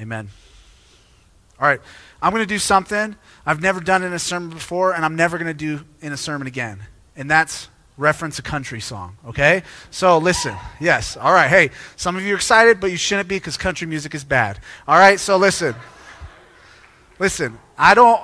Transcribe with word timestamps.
Amen. 0.00 0.28
All 1.60 1.66
right, 1.66 1.80
I'm 2.22 2.32
going 2.32 2.42
to 2.42 2.46
do 2.46 2.58
something 2.58 3.16
I've 3.44 3.60
never 3.60 3.80
done 3.80 4.04
in 4.04 4.12
a 4.12 4.18
sermon 4.18 4.50
before, 4.50 4.94
and 4.94 5.04
I'm 5.04 5.16
never 5.16 5.38
going 5.38 5.48
to 5.48 5.54
do 5.54 5.84
in 6.00 6.12
a 6.12 6.16
sermon 6.16 6.46
again. 6.46 6.80
And 7.16 7.28
that's 7.28 7.68
reference 7.96 8.38
a 8.38 8.42
country 8.42 8.80
song, 8.80 9.16
okay? 9.26 9.64
So 9.90 10.18
listen, 10.18 10.54
yes, 10.80 11.16
all 11.16 11.32
right. 11.32 11.48
Hey, 11.48 11.70
some 11.96 12.16
of 12.16 12.22
you 12.22 12.34
are 12.34 12.36
excited, 12.36 12.78
but 12.78 12.92
you 12.92 12.96
shouldn't 12.96 13.28
be 13.28 13.36
because 13.36 13.56
country 13.56 13.88
music 13.88 14.14
is 14.14 14.22
bad. 14.22 14.60
All 14.86 14.98
right, 14.98 15.18
so 15.18 15.36
listen. 15.36 15.74
Listen, 17.18 17.58
I 17.76 17.94
don't, 17.94 18.20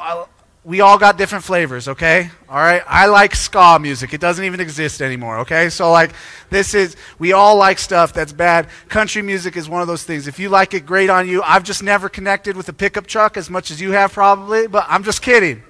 we 0.64 0.80
all 0.80 0.96
got 0.96 1.18
different 1.18 1.44
flavors, 1.44 1.88
okay? 1.88 2.30
All 2.48 2.56
right? 2.56 2.82
I 2.86 3.06
like 3.06 3.34
ska 3.34 3.78
music. 3.78 4.14
It 4.14 4.20
doesn't 4.20 4.44
even 4.44 4.60
exist 4.60 5.02
anymore, 5.02 5.40
okay? 5.40 5.68
So, 5.68 5.92
like, 5.92 6.12
this 6.48 6.72
is, 6.72 6.96
we 7.18 7.34
all 7.34 7.56
like 7.56 7.78
stuff 7.78 8.14
that's 8.14 8.32
bad. 8.32 8.68
Country 8.88 9.20
music 9.20 9.58
is 9.58 9.68
one 9.68 9.82
of 9.82 9.88
those 9.88 10.04
things. 10.04 10.26
If 10.26 10.38
you 10.38 10.48
like 10.48 10.72
it, 10.72 10.86
great 10.86 11.10
on 11.10 11.28
you. 11.28 11.42
I've 11.42 11.64
just 11.64 11.82
never 11.82 12.08
connected 12.08 12.56
with 12.56 12.66
a 12.70 12.72
pickup 12.72 13.06
truck 13.06 13.36
as 13.36 13.50
much 13.50 13.70
as 13.70 13.78
you 13.78 13.92
have, 13.92 14.14
probably, 14.14 14.66
but 14.66 14.86
I'm 14.88 15.04
just 15.04 15.20
kidding. 15.20 15.62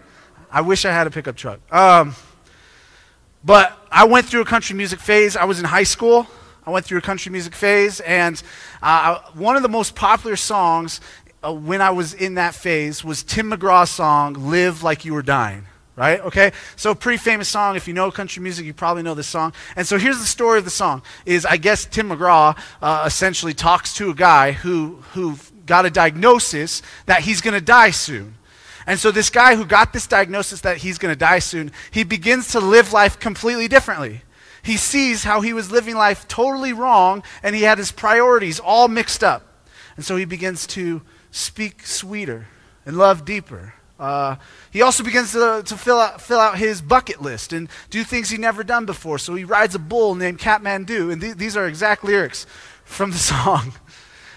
I 0.48 0.61
wish 0.61 0.84
I 0.84 0.93
had 0.93 1.09
a 1.09 1.11
pickup 1.11 1.34
truck. 1.34 1.59
Um, 1.75 2.15
but 3.45 3.77
I 3.91 4.05
went 4.05 4.27
through 4.27 4.42
a 4.42 4.47
country 4.47 4.77
music 4.77 5.01
phase. 5.01 5.37
I 5.37 5.45
was 5.45 5.59
in 5.59 5.65
high 5.65 5.83
school. 5.83 6.29
I 6.67 6.70
went 6.70 6.87
through 6.87 6.98
a 6.98 7.03
country 7.03 7.31
music 7.31 7.55
phase, 7.55 8.01
and 8.01 8.42
uh, 8.83 9.19
one 9.34 9.56
of 9.56 9.62
the 9.62 9.69
most 9.69 9.95
popular 9.95 10.34
songs 10.34 11.01
uh, 11.45 11.53
when 11.53 11.83
I 11.83 11.91
was 11.91 12.15
in 12.15 12.34
that 12.34 12.55
phase 12.55 13.05
was 13.05 13.23
Tim 13.23 13.51
McGraw's 13.51 13.91
song, 13.91 14.51
Live 14.51 14.83
Like 14.83 15.05
You 15.05 15.15
Were 15.15 15.23
Dying. 15.23 15.65
Right? 15.97 16.20
Okay? 16.20 16.51
So 16.75 16.93
pretty 16.95 17.19
famous 17.19 17.48
song. 17.48 17.77
If 17.77 17.87
you 17.87 17.95
know 17.95 18.11
country 18.11 18.43
music, 18.43 18.67
you 18.67 18.75
probably 18.75 19.05
know 19.05 19.15
this 19.15 19.29
song. 19.29 19.53
And 19.77 19.87
so 19.87 19.97
here's 19.97 20.19
the 20.19 20.25
story 20.25 20.59
of 20.59 20.65
the 20.65 20.70
song. 20.70 21.03
Is 21.25 21.47
I 21.47 21.57
guess 21.57 21.84
Tim 21.84 22.09
McGraw 22.09 22.59
uh, 22.83 23.05
essentially 23.07 23.55
talks 23.55 23.95
to 23.95 24.11
a 24.11 24.15
guy 24.15 24.53
who, 24.53 25.05
who 25.12 25.37
got 25.67 25.87
a 25.87 25.91
diagnosis 25.91 26.83
that 27.07 27.20
he's 27.23 27.41
going 27.41 27.55
to 27.55 27.61
die 27.61 27.91
soon. 27.91 28.34
And 28.87 28.98
so 28.98 29.11
this 29.11 29.31
guy 29.31 29.55
who 29.55 29.65
got 29.65 29.92
this 29.92 30.06
diagnosis 30.06 30.62
that 30.62 30.78
he's 30.78 30.98
going 30.98 31.12
to 31.12 31.19
die 31.19 31.39
soon, 31.39 31.70
he 31.91 32.03
begins 32.03 32.48
to 32.53 32.61
live 32.61 32.92
life 32.92 33.19
completely 33.19 33.69
differently. 33.69 34.22
He 34.62 34.77
sees 34.77 35.25
how 35.25 35.42
he 35.42 35.53
was 35.53 35.70
living 35.70 35.95
life 35.95 36.27
totally 36.27 36.72
wrong 36.72 37.22
and 37.42 37.55
he 37.55 37.62
had 37.62 37.78
his 37.78 37.92
priorities 37.92 38.59
all 38.59 38.89
mixed 38.89 39.22
up. 39.22 39.47
And 39.97 40.05
so 40.05 40.17
he 40.17 40.25
begins 40.25 40.67
to 40.69 41.03
speak 41.35 41.85
sweeter 41.85 42.47
and 42.87 42.97
love 42.97 43.25
deeper. 43.25 43.75
Uh, 43.99 44.37
he 44.71 44.83
also 44.83 45.03
begins 45.03 45.33
to, 45.33 45.63
to 45.65 45.77
fill, 45.77 45.99
out, 45.99 46.21
fill 46.21 46.39
out 46.39 46.59
his 46.59 46.81
bucket 46.81 47.21
list 47.21 47.53
and 47.53 47.69
do 47.91 48.05
things 48.05 48.31
he'd 48.31 48.41
never 48.41 48.63
done 48.63 48.87
before. 48.87 49.19
So 49.19 49.35
he 49.35 49.45
rides 49.45 49.75
a 49.75 49.81
bull 49.81 50.15
named 50.15 50.39
Kathmandu, 50.39 51.12
and 51.12 51.21
th- 51.21 51.37
these 51.37 51.57
are 51.57 51.67
exact 51.67 52.05
lyrics 52.05 52.47
from 52.85 53.11
the 53.11 53.19
song. 53.33 53.73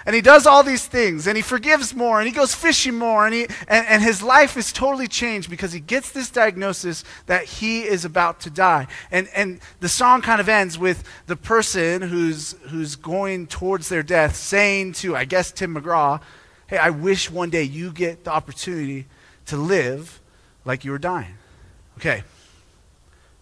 And 0.08 0.16
he 0.16 0.22
does 0.22 0.48
all 0.48 0.64
these 0.64 0.88
things, 0.88 1.28
and 1.28 1.36
he 1.36 1.44
forgives 1.44 1.94
more, 1.94 2.20
and 2.20 2.28
he 2.28 2.34
goes 2.34 2.56
fishing 2.56 2.96
more, 2.96 3.26
and, 3.26 3.36
he, 3.36 3.44
and, 3.68 3.86
and 3.88 4.02
his 4.02 4.24
life 4.24 4.56
is 4.56 4.72
totally 4.72 5.08
changed 5.08 5.50
because 5.50 5.74
he 5.74 5.82
gets 5.82 6.12
this 6.12 6.30
diagnosis 6.30 7.04
that 7.26 7.44
he 7.44 7.84
is 7.84 8.06
about 8.06 8.40
to 8.42 8.50
die. 8.50 8.88
And, 9.12 9.28
and 9.36 9.60
the 9.82 9.90
song 9.90 10.22
kind 10.22 10.40
of 10.40 10.48
ends 10.48 10.80
with 10.80 11.04
the 11.26 11.36
person 11.36 12.02
who's, 12.02 12.54
who's 12.70 12.96
going 12.96 13.48
towards 13.48 13.90
their 13.90 14.04
death 14.04 14.36
saying 14.38 14.94
to, 14.94 15.16
I 15.16 15.26
guess, 15.26 15.52
Tim 15.52 15.76
McGraw, 15.76 16.22
hey, 16.68 16.78
I 16.78 16.90
wish 16.90 17.32
one 17.32 17.50
day 17.50 17.64
you 17.64 17.92
get 17.92 18.24
the 18.24 18.32
opportunity 18.32 19.06
to 19.48 19.58
live 19.58 20.20
like 20.66 20.86
you 20.86 20.92
were 20.92 20.98
dying. 21.00 21.36
Okay. 21.98 22.24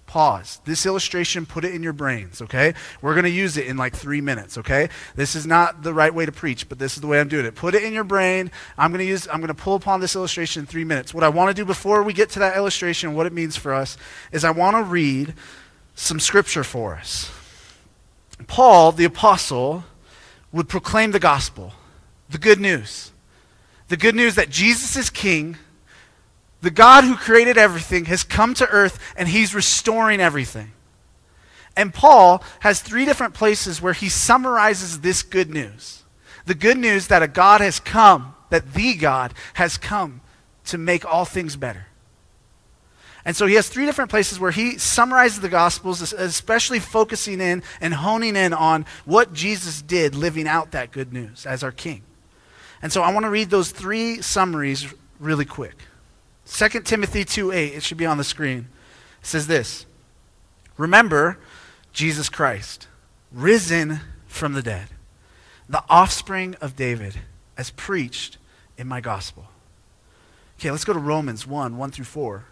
Pause. 0.05 0.61
This 0.65 0.85
illustration, 0.85 1.45
put 1.45 1.65
it 1.65 1.73
in 1.73 1.81
your 1.81 1.91
brains, 1.91 2.41
okay? 2.41 2.75
We're 3.01 3.15
going 3.15 3.25
to 3.25 3.29
use 3.29 3.57
it 3.57 3.65
in 3.65 3.75
like 3.75 3.95
three 3.95 4.21
minutes, 4.21 4.57
okay? 4.59 4.89
This 5.15 5.35
is 5.35 5.47
not 5.47 5.81
the 5.81 5.93
right 5.93 6.13
way 6.13 6.25
to 6.25 6.31
preach, 6.31 6.69
but 6.69 6.77
this 6.77 6.93
is 6.93 7.01
the 7.01 7.07
way 7.07 7.19
I'm 7.19 7.27
doing 7.27 7.45
it. 7.45 7.55
Put 7.55 7.73
it 7.73 7.83
in 7.83 7.91
your 7.91 8.03
brain. 8.03 8.51
I'm 8.77 8.91
going 8.91 8.99
to 8.99 9.05
use, 9.05 9.27
I'm 9.27 9.39
going 9.41 9.47
to 9.47 9.53
pull 9.53 9.75
upon 9.75 9.99
this 9.99 10.15
illustration 10.15 10.61
in 10.61 10.67
three 10.67 10.83
minutes. 10.83 11.13
What 11.13 11.23
I 11.23 11.29
want 11.29 11.49
to 11.49 11.53
do 11.53 11.65
before 11.65 12.03
we 12.03 12.13
get 12.13 12.29
to 12.31 12.39
that 12.39 12.55
illustration, 12.55 13.15
what 13.15 13.25
it 13.25 13.33
means 13.33 13.57
for 13.57 13.73
us, 13.73 13.97
is 14.31 14.45
I 14.45 14.51
want 14.51 14.77
to 14.77 14.83
read 14.83 15.33
some 15.95 16.19
scripture 16.19 16.63
for 16.63 16.95
us. 16.95 17.31
Paul, 18.47 18.91
the 18.91 19.05
apostle, 19.05 19.85
would 20.51 20.69
proclaim 20.69 21.11
the 21.11 21.19
gospel, 21.19 21.73
the 22.29 22.37
good 22.37 22.59
news. 22.59 23.11
The 23.87 23.97
good 23.97 24.15
news 24.15 24.35
that 24.35 24.49
Jesus 24.49 24.95
is 24.95 25.09
king, 25.09 25.57
the 26.61 26.71
God 26.71 27.03
who 27.03 27.15
created 27.15 27.57
everything, 27.57 28.05
has 28.05 28.23
come 28.23 28.53
to 28.55 28.67
earth 28.69 28.99
and 29.15 29.27
he's 29.27 29.53
restoring 29.53 30.19
everything. 30.19 30.71
And 31.77 31.93
Paul 31.93 32.43
has 32.61 32.81
three 32.81 33.05
different 33.05 33.33
places 33.33 33.81
where 33.81 33.93
he 33.93 34.09
summarizes 34.09 35.01
this 35.01 35.21
good 35.21 35.49
news. 35.49 36.03
The 36.45 36.55
good 36.55 36.77
news 36.77 37.07
that 37.07 37.23
a 37.23 37.27
God 37.27 37.61
has 37.61 37.79
come, 37.79 38.33
that 38.49 38.73
the 38.73 38.95
God 38.95 39.33
has 39.55 39.77
come 39.77 40.21
to 40.65 40.77
make 40.77 41.05
all 41.05 41.25
things 41.25 41.55
better. 41.55 41.87
And 43.25 43.35
so 43.35 43.47
he 43.47 43.55
has 43.55 43.67
three 43.67 43.87
different 43.87 44.11
places 44.11 44.39
where 44.39 44.51
he 44.51 44.77
summarizes 44.77 45.41
the 45.41 45.49
Gospels, 45.49 46.13
especially 46.13 46.79
focusing 46.79 47.41
in 47.41 47.63
and 47.81 47.93
honing 47.93 48.35
in 48.35 48.53
on 48.53 48.85
what 49.03 49.33
Jesus 49.33 49.81
did 49.81 50.13
living 50.13 50.47
out 50.47 50.71
that 50.71 50.91
good 50.91 51.11
news 51.11 51.45
as 51.45 51.63
our 51.63 51.71
King. 51.71 52.03
And 52.85 52.93
so 52.93 53.01
I 53.01 53.11
want 53.11 53.23
to 53.23 53.31
read 53.31 53.49
those 53.49 53.71
three 53.71 54.21
summaries 54.21 54.93
really 55.19 55.43
quick. 55.43 55.73
2 56.45 56.81
Timothy 56.81 57.25
2 57.25 57.51
8, 57.51 57.73
it 57.73 57.81
should 57.81 57.97
be 57.97 58.05
on 58.05 58.19
the 58.19 58.23
screen. 58.23 58.67
It 59.21 59.25
says 59.25 59.47
this 59.47 59.87
Remember 60.77 61.39
Jesus 61.93 62.29
Christ, 62.29 62.87
risen 63.31 64.01
from 64.27 64.53
the 64.53 64.61
dead, 64.61 64.89
the 65.67 65.83
offspring 65.89 66.53
of 66.61 66.75
David, 66.75 67.15
as 67.57 67.71
preached 67.71 68.37
in 68.77 68.87
my 68.87 69.01
gospel. 69.01 69.47
Okay, 70.59 70.69
let's 70.69 70.85
go 70.85 70.93
to 70.93 70.99
Romans 70.99 71.47
1 71.47 71.77
1 71.77 71.89
through 71.89 72.05
4. 72.05 72.45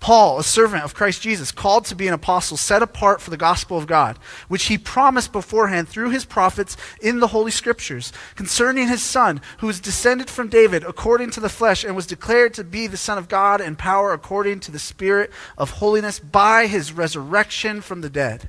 Paul, 0.00 0.38
a 0.38 0.44
servant 0.44 0.84
of 0.84 0.94
Christ 0.94 1.22
Jesus, 1.22 1.50
called 1.50 1.84
to 1.86 1.96
be 1.96 2.06
an 2.06 2.14
apostle, 2.14 2.56
set 2.56 2.82
apart 2.82 3.20
for 3.20 3.30
the 3.30 3.36
gospel 3.36 3.76
of 3.76 3.88
God, 3.88 4.16
which 4.46 4.66
he 4.66 4.78
promised 4.78 5.32
beforehand 5.32 5.88
through 5.88 6.10
his 6.10 6.24
prophets 6.24 6.76
in 7.00 7.18
the 7.18 7.28
Holy 7.28 7.50
Scriptures, 7.50 8.12
concerning 8.36 8.86
his 8.86 9.02
Son, 9.02 9.40
who 9.58 9.66
was 9.66 9.80
descended 9.80 10.30
from 10.30 10.48
David 10.48 10.84
according 10.84 11.30
to 11.32 11.40
the 11.40 11.48
flesh, 11.48 11.82
and 11.82 11.96
was 11.96 12.06
declared 12.06 12.54
to 12.54 12.64
be 12.64 12.86
the 12.86 12.96
Son 12.96 13.18
of 13.18 13.28
God 13.28 13.60
in 13.60 13.74
power 13.74 14.12
according 14.12 14.60
to 14.60 14.70
the 14.70 14.78
Spirit 14.78 15.32
of 15.56 15.72
holiness 15.72 16.20
by 16.20 16.68
his 16.68 16.92
resurrection 16.92 17.80
from 17.80 18.00
the 18.00 18.10
dead, 18.10 18.48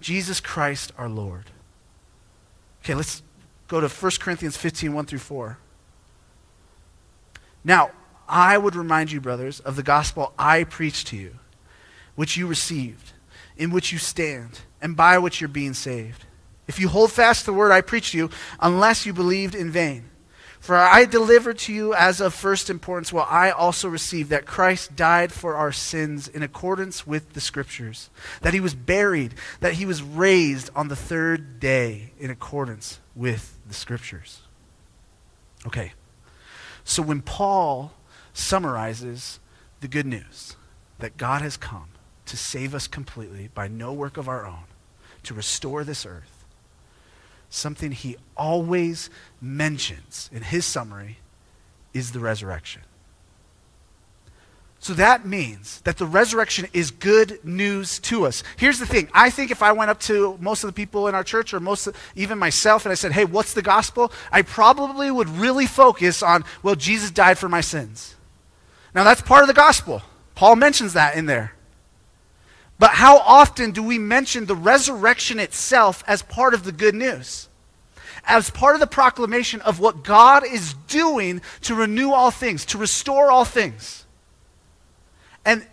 Jesus 0.00 0.38
Christ 0.38 0.92
our 0.96 1.08
Lord. 1.08 1.50
Okay, 2.84 2.94
let's 2.94 3.24
go 3.66 3.80
to 3.80 3.88
1 3.88 4.12
Corinthians 4.20 4.56
15 4.56 4.94
1 4.94 5.06
through 5.06 5.18
4. 5.18 5.58
Now, 7.64 7.90
I 8.28 8.58
would 8.58 8.74
remind 8.74 9.12
you, 9.12 9.20
brothers, 9.20 9.60
of 9.60 9.76
the 9.76 9.82
gospel 9.82 10.32
I 10.38 10.64
preached 10.64 11.08
to 11.08 11.16
you, 11.16 11.36
which 12.14 12.36
you 12.36 12.46
received, 12.46 13.12
in 13.56 13.70
which 13.70 13.92
you 13.92 13.98
stand, 13.98 14.60
and 14.80 14.96
by 14.96 15.18
which 15.18 15.40
you're 15.40 15.48
being 15.48 15.74
saved. 15.74 16.24
If 16.66 16.80
you 16.80 16.88
hold 16.88 17.12
fast 17.12 17.46
the 17.46 17.52
word 17.52 17.72
I 17.72 17.80
preached 17.80 18.12
to 18.12 18.18
you, 18.18 18.30
unless 18.60 19.06
you 19.06 19.12
believed 19.12 19.54
in 19.54 19.70
vain. 19.70 20.10
For 20.58 20.76
I 20.76 21.04
delivered 21.04 21.58
to 21.58 21.72
you 21.72 21.94
as 21.94 22.20
of 22.20 22.34
first 22.34 22.70
importance 22.70 23.12
what 23.12 23.30
I 23.30 23.50
also 23.50 23.88
received 23.88 24.30
that 24.30 24.46
Christ 24.46 24.96
died 24.96 25.30
for 25.32 25.54
our 25.54 25.70
sins 25.70 26.26
in 26.26 26.42
accordance 26.42 27.06
with 27.06 27.34
the 27.34 27.40
Scriptures, 27.40 28.10
that 28.40 28.52
he 28.52 28.58
was 28.58 28.74
buried, 28.74 29.34
that 29.60 29.74
he 29.74 29.86
was 29.86 30.02
raised 30.02 30.70
on 30.74 30.88
the 30.88 30.96
third 30.96 31.60
day 31.60 32.10
in 32.18 32.30
accordance 32.30 32.98
with 33.14 33.56
the 33.68 33.74
Scriptures. 33.74 34.40
Okay, 35.66 35.92
so 36.82 37.00
when 37.00 37.22
Paul 37.22 37.92
summarizes 38.36 39.40
the 39.80 39.88
good 39.88 40.06
news 40.06 40.56
that 40.98 41.16
God 41.16 41.42
has 41.42 41.56
come 41.56 41.88
to 42.26 42.36
save 42.36 42.74
us 42.74 42.86
completely 42.86 43.48
by 43.54 43.68
no 43.68 43.92
work 43.92 44.16
of 44.16 44.28
our 44.28 44.44
own, 44.44 44.64
to 45.22 45.34
restore 45.34 45.84
this 45.84 46.04
earth. 46.04 46.44
Something 47.48 47.92
he 47.92 48.16
always 48.36 49.08
mentions 49.40 50.28
in 50.32 50.42
his 50.42 50.66
summary 50.66 51.18
is 51.94 52.12
the 52.12 52.20
resurrection. 52.20 52.82
So 54.78 54.92
that 54.94 55.24
means 55.24 55.80
that 55.82 55.96
the 55.96 56.06
resurrection 56.06 56.66
is 56.72 56.90
good 56.90 57.42
news 57.44 57.98
to 58.00 58.26
us. 58.26 58.42
Here's 58.56 58.78
the 58.78 58.86
thing. 58.86 59.08
I 59.14 59.30
think 59.30 59.50
if 59.50 59.62
I 59.62 59.72
went 59.72 59.90
up 59.90 60.00
to 60.00 60.36
most 60.40 60.62
of 60.62 60.68
the 60.68 60.74
people 60.74 61.08
in 61.08 61.14
our 61.14 61.24
church 61.24 61.54
or 61.54 61.60
most 61.60 61.86
of, 61.86 61.96
even 62.14 62.38
myself 62.38 62.84
and 62.84 62.92
I 62.92 62.96
said, 62.96 63.12
"Hey, 63.12 63.24
what's 63.24 63.54
the 63.54 63.62
gospel?" 63.62 64.12
I 64.30 64.42
probably 64.42 65.10
would 65.10 65.28
really 65.28 65.66
focus 65.66 66.22
on, 66.22 66.44
"Well, 66.62 66.74
Jesus 66.74 67.10
died 67.10 67.38
for 67.38 67.48
my 67.48 67.62
sins." 67.62 68.15
Now, 68.96 69.04
that's 69.04 69.20
part 69.20 69.42
of 69.42 69.46
the 69.46 69.52
gospel. 69.52 70.00
Paul 70.34 70.56
mentions 70.56 70.94
that 70.94 71.16
in 71.16 71.26
there. 71.26 71.52
But 72.78 72.92
how 72.92 73.18
often 73.18 73.72
do 73.72 73.82
we 73.82 73.98
mention 73.98 74.46
the 74.46 74.56
resurrection 74.56 75.38
itself 75.38 76.02
as 76.06 76.22
part 76.22 76.54
of 76.54 76.64
the 76.64 76.72
good 76.72 76.94
news? 76.94 77.50
As 78.24 78.48
part 78.48 78.74
of 78.74 78.80
the 78.80 78.86
proclamation 78.86 79.60
of 79.60 79.80
what 79.80 80.02
God 80.02 80.46
is 80.46 80.72
doing 80.88 81.42
to 81.60 81.74
renew 81.74 82.10
all 82.10 82.30
things, 82.30 82.64
to 82.66 82.78
restore 82.78 83.30
all 83.30 83.44
things. 83.44 84.06
And 85.44 85.66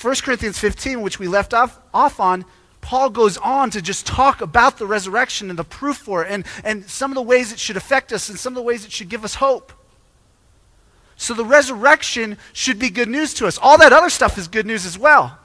1 0.00 0.14
Corinthians 0.22 0.58
15, 0.58 1.02
which 1.02 1.18
we 1.18 1.28
left 1.28 1.52
off, 1.52 1.78
off 1.92 2.20
on, 2.20 2.46
Paul 2.80 3.10
goes 3.10 3.36
on 3.36 3.68
to 3.68 3.82
just 3.82 4.06
talk 4.06 4.40
about 4.40 4.78
the 4.78 4.86
resurrection 4.86 5.50
and 5.50 5.58
the 5.58 5.64
proof 5.64 5.98
for 5.98 6.24
it 6.24 6.30
and, 6.30 6.46
and 6.64 6.88
some 6.88 7.10
of 7.10 7.16
the 7.16 7.22
ways 7.22 7.52
it 7.52 7.58
should 7.58 7.76
affect 7.76 8.14
us 8.14 8.30
and 8.30 8.38
some 8.38 8.54
of 8.54 8.56
the 8.56 8.62
ways 8.62 8.86
it 8.86 8.92
should 8.92 9.10
give 9.10 9.26
us 9.26 9.34
hope. 9.34 9.74
So 11.22 11.34
the 11.34 11.44
resurrection 11.44 12.36
should 12.52 12.80
be 12.80 12.90
good 12.90 13.08
news 13.08 13.32
to 13.34 13.46
us. 13.46 13.56
All 13.56 13.78
that 13.78 13.92
other 13.92 14.10
stuff 14.10 14.36
is 14.38 14.48
good 14.48 14.66
news 14.66 14.84
as 14.84 14.98
well. 14.98 15.38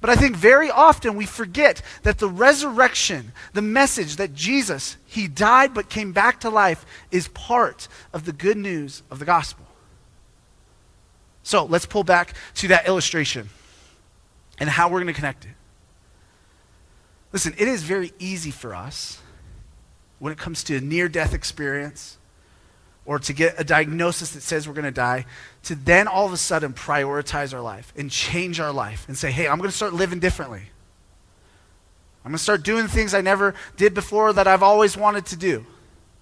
But 0.00 0.08
I 0.08 0.16
think 0.16 0.34
very 0.34 0.70
often 0.70 1.16
we 1.16 1.26
forget 1.26 1.82
that 2.02 2.16
the 2.16 2.30
resurrection, 2.30 3.32
the 3.52 3.60
message 3.60 4.16
that 4.16 4.32
Jesus, 4.32 4.96
he 5.04 5.28
died 5.28 5.74
but 5.74 5.90
came 5.90 6.12
back 6.12 6.40
to 6.40 6.48
life, 6.48 6.86
is 7.10 7.28
part 7.28 7.88
of 8.14 8.24
the 8.24 8.32
good 8.32 8.56
news 8.56 9.02
of 9.10 9.18
the 9.18 9.26
gospel. 9.26 9.66
So 11.42 11.66
let's 11.66 11.84
pull 11.84 12.02
back 12.02 12.32
to 12.54 12.68
that 12.68 12.88
illustration 12.88 13.50
and 14.56 14.70
how 14.70 14.88
we're 14.88 15.00
going 15.00 15.12
to 15.12 15.12
connect 15.12 15.44
it. 15.44 15.50
Listen, 17.34 17.52
it 17.58 17.68
is 17.68 17.82
very 17.82 18.14
easy 18.18 18.50
for 18.50 18.74
us 18.74 19.20
when 20.20 20.32
it 20.32 20.38
comes 20.38 20.64
to 20.64 20.76
a 20.76 20.80
near 20.80 21.06
death 21.06 21.34
experience 21.34 22.16
or 23.06 23.18
to 23.20 23.32
get 23.32 23.58
a 23.58 23.64
diagnosis 23.64 24.32
that 24.32 24.42
says 24.42 24.66
we're 24.66 24.74
going 24.74 24.84
to 24.84 24.90
die, 24.90 25.24
to 25.62 25.74
then 25.74 26.08
all 26.08 26.26
of 26.26 26.32
a 26.32 26.36
sudden 26.36 26.72
prioritize 26.72 27.54
our 27.54 27.62
life 27.62 27.92
and 27.96 28.10
change 28.10 28.60
our 28.60 28.72
life 28.72 29.06
and 29.08 29.16
say, 29.16 29.30
hey, 29.30 29.48
I'm 29.48 29.58
going 29.58 29.70
to 29.70 29.76
start 29.76 29.94
living 29.94 30.18
differently. 30.18 30.62
I'm 32.24 32.32
going 32.32 32.38
to 32.38 32.42
start 32.42 32.64
doing 32.64 32.88
things 32.88 33.14
I 33.14 33.20
never 33.20 33.54
did 33.76 33.94
before 33.94 34.32
that 34.32 34.48
I've 34.48 34.64
always 34.64 34.96
wanted 34.96 35.26
to 35.26 35.36
do. 35.36 35.64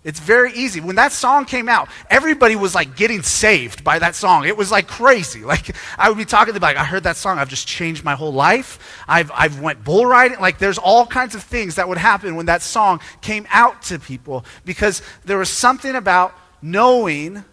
It's 0.05 0.21
very 0.21 0.53
easy. 0.53 0.83
When 0.83 0.97
that 0.97 1.13
song 1.13 1.47
came 1.47 1.67
out, 1.67 1.89
everybody 2.11 2.57
was 2.57 2.75
like 2.75 2.95
getting 2.95 3.23
saved 3.23 3.83
by 3.83 3.99
that 3.99 4.15
song. 4.15 4.45
It 4.45 4.55
was 4.55 4.71
like 4.71 4.87
crazy. 4.87 5.43
Like 5.55 5.75
I 5.97 6.09
would 6.09 6.19
be 6.19 6.25
talking 6.25 6.53
to 6.53 6.59
them 6.59 6.67
like, 6.67 6.77
I 6.77 6.85
heard 6.85 7.05
that 7.05 7.17
song. 7.17 7.39
I've 7.39 7.49
just 7.49 7.69
changed 7.69 8.03
my 8.05 8.15
whole 8.15 8.33
life. 8.33 9.03
I've, 9.07 9.31
I've 9.33 9.61
went 9.61 9.85
bull 9.85 10.05
riding. 10.05 10.41
Like 10.41 10.59
there's 10.59 10.79
all 10.79 11.07
kinds 11.07 11.35
of 11.35 11.43
things 11.43 11.77
that 11.77 11.89
would 11.89 11.97
happen 11.97 12.35
when 12.35 12.47
that 12.47 12.61
song 12.61 13.01
came 13.23 13.47
out 13.51 13.83
to 13.83 13.99
people 13.99 14.45
because 14.65 15.01
there 15.25 15.39
was 15.39 15.49
something 15.49 15.95
about 15.95 16.35
knowing 16.65 17.45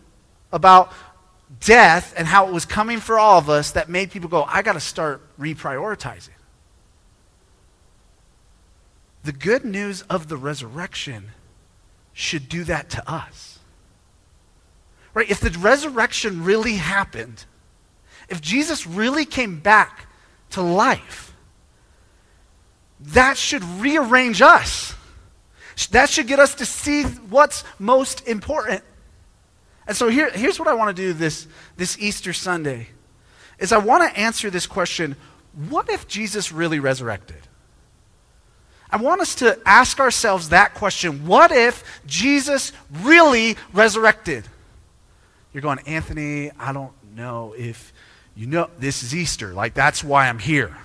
about 0.54 0.92
death 1.60 2.13
and 2.16 2.25
how 2.25 2.48
it 2.48 2.54
was 2.54 2.66
coming 2.66 3.00
for 3.00 3.19
all 3.19 3.38
of 3.38 3.50
us 3.50 3.72
that 3.72 3.90
made 3.90 4.10
people 4.10 4.30
go, 4.30 4.44
I 4.44 4.62
got 4.62 4.74
to 4.74 4.80
start 4.80 5.22
reprioritizing. 5.38 6.30
The 9.24 9.34
good 9.34 9.66
news 9.66 10.02
of 10.04 10.30
the 10.30 10.38
resurrection 10.38 11.31
should 12.13 12.48
do 12.48 12.63
that 12.63 12.90
to 12.92 13.12
us. 13.12 13.60
Right? 15.13 15.30
If 15.30 15.42
the 15.42 15.52
resurrection 15.60 16.46
really 16.46 16.75
happened, 16.75 17.44
if 18.30 18.40
Jesus 18.40 18.88
really 18.88 19.25
came 19.25 19.60
back 19.60 20.08
to 20.52 20.62
life, 20.62 21.36
that 23.02 23.38
should 23.38 23.63
rearrange 23.63 24.42
us. 24.42 24.96
That 25.92 26.10
should 26.10 26.28
get 26.28 26.40
us 26.40 26.56
to 26.56 26.66
see 26.66 27.04
what's 27.04 27.66
most 27.78 28.25
important. 28.28 28.84
And 29.88 29.98
so 29.98 30.07
here, 30.07 30.30
here's 30.30 30.60
what 30.60 30.68
I 30.68 30.74
want 30.74 30.95
to 30.95 31.01
do 31.01 31.13
this, 31.13 31.48
this 31.78 31.98
Easter 32.00 32.33
Sunday 32.33 32.88
is 33.60 33.72
I 33.72 33.78
want 33.78 34.04
to 34.04 34.19
answer 34.19 34.50
this 34.50 34.68
question, 34.68 35.16
what 35.69 35.89
if 35.89 36.07
Jesus 36.07 36.51
really 36.51 36.80
resurrected? 36.80 37.38
I 38.89 38.98
want 38.98 39.22
us 39.22 39.36
to 39.36 39.57
ask 39.66 40.00
ourselves 40.00 40.50
that 40.50 40.74
question. 40.74 41.25
What 41.25 41.51
if 41.51 42.01
Jesus 42.06 42.74
really 43.01 43.56
resurrected? 43.72 44.45
You're 45.54 45.62
going, 45.62 45.80
Anthony, 45.86 46.51
I 46.60 46.74
don't 46.74 46.92
know 47.16 47.56
if 47.57 47.94
you 48.36 48.48
know 48.48 48.69
this 48.80 49.04
is 49.04 49.16
Easter. 49.16 49.54
Like 49.54 49.74
that's 49.74 50.04
why 50.04 50.27
I'm 50.27 50.39
here. 50.39 50.77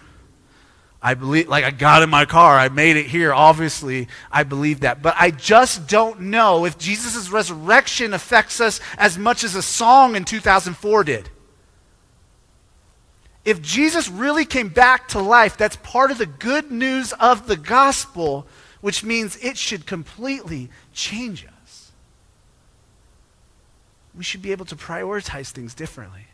I 1.03 1.15
believe, 1.15 1.49
like, 1.49 1.65
I 1.65 1.71
got 1.71 2.03
in 2.03 2.11
my 2.11 2.25
car, 2.25 2.59
I 2.59 2.69
made 2.69 2.97
it 2.97 3.07
here. 3.07 3.33
Obviously, 3.33 4.09
I 4.33 4.43
believe 4.43 4.81
that. 4.81 5.03
But 5.03 5.15
I 5.19 5.31
just 5.31 5.89
don't 5.89 6.21
know 6.23 6.65
if 6.65 6.79
Jesus' 6.79 7.29
resurrection 7.29 8.15
affects 8.15 8.61
us 8.61 8.81
as 8.97 9.19
much 9.19 9.45
as 9.45 9.55
a 9.55 9.63
song 9.63 10.17
in 10.17 10.25
2004 10.25 11.05
did. 11.05 11.31
If 13.45 13.63
Jesus 13.63 14.09
really 14.09 14.45
came 14.45 14.69
back 14.69 15.07
to 15.09 15.21
life, 15.21 15.57
that's 15.57 15.77
part 15.77 16.11
of 16.11 16.19
the 16.19 16.27
good 16.27 16.73
news 16.73 17.13
of 17.13 17.47
the 17.47 17.57
gospel, 17.57 18.47
which 18.81 19.05
means 19.05 19.37
it 19.37 19.57
should 19.57 19.87
completely 19.87 20.69
change 20.93 21.47
us. 21.47 21.93
We 24.17 24.25
should 24.25 24.43
be 24.43 24.51
able 24.51 24.65
to 24.65 24.77
prioritize 24.77 25.51
things 25.51 25.75
differently. 25.75 26.27